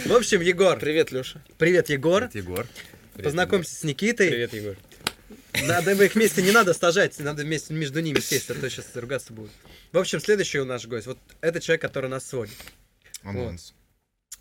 [0.05, 0.77] В общем, Егор.
[0.77, 1.41] Привет, Леша.
[1.57, 2.29] Привет, Егор.
[2.33, 2.67] Егор.
[3.15, 4.29] Познакомься с Никитой.
[4.29, 4.75] Привет, Егор.
[5.63, 9.31] Надо их вместе не надо сажать, надо вместе между ними сесть, а то сейчас ругаться
[9.31, 9.51] будут.
[9.93, 11.07] В общем, следующий у наш гость.
[11.07, 12.53] Вот это человек, который нас сводит.
[13.23, 13.73] Анонс.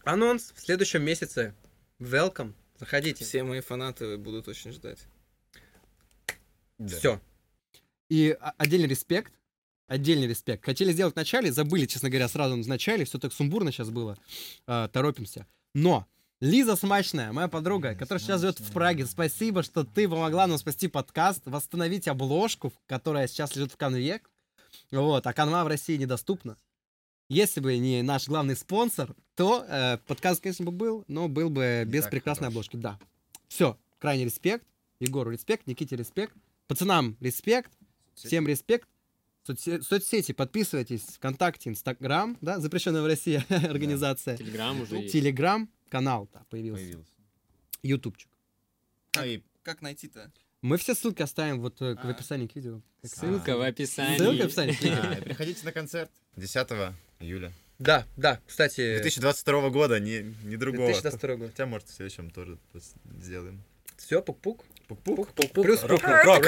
[0.04, 1.54] Анонс в следующем месяце.
[2.00, 2.52] Welcome.
[2.84, 3.24] Заходите.
[3.24, 4.98] Все мои фанаты будут очень ждать.
[6.78, 6.96] Да.
[6.96, 7.20] Все.
[8.10, 9.32] И отдельный респект
[9.86, 10.64] Отдельный респект.
[10.64, 13.04] Хотели сделать в начале, забыли, честно говоря, сразу в начале.
[13.04, 14.16] Все так сумбурно сейчас было.
[14.66, 15.46] А, торопимся.
[15.74, 16.06] Но
[16.40, 18.72] Лиза Смачная, моя подруга, Лиза которая сейчас живет в Смачная.
[18.72, 24.22] Праге, спасибо, что ты помогла нам спасти подкаст, восстановить обложку, которая сейчас лежит в конве.
[24.90, 26.56] Вот, а канва в России недоступна.
[27.28, 31.82] Если бы не наш главный спонсор, то э, подкаст, конечно, бы был, но был бы
[31.86, 32.52] Не без прекрасной хорош.
[32.52, 32.76] обложки.
[32.76, 32.98] Да.
[33.48, 34.64] Все, крайний респект.
[35.00, 36.34] Егору респект, Никите респект.
[36.66, 37.72] Пацанам респект.
[38.14, 38.88] Всем респект.
[39.46, 41.02] Соцсе- соцсети подписывайтесь.
[41.16, 44.36] ВКонтакте, Инстаграм, да, запрещенная в России организация.
[44.36, 45.12] Телеграм уже есть.
[45.12, 46.82] Телеграм, канал да, появился.
[46.82, 47.10] Появился.
[47.82, 48.28] Ютубчик.
[49.16, 50.30] А, и Как найти-то?
[50.62, 52.10] Мы все ссылки оставим вот э, в А.
[52.10, 52.80] описании к видео.
[53.02, 54.16] Ссылка в описании.
[54.16, 54.76] Ссылка в описании.
[55.18, 56.68] а, приходите на концерт 10
[57.24, 57.52] июля.
[57.78, 58.94] Да, да, кстати.
[58.94, 60.86] 2022 года, не, не другого.
[60.86, 61.50] 2022 год.
[61.50, 62.58] Хотя, может, в следующем тоже
[63.20, 63.62] сделаем.
[63.96, 64.64] Все, пук-пук.
[64.86, 65.28] Пук-пук.
[65.52, 66.02] Плюс пук.
[66.04, 66.44] Рок-рок-рок.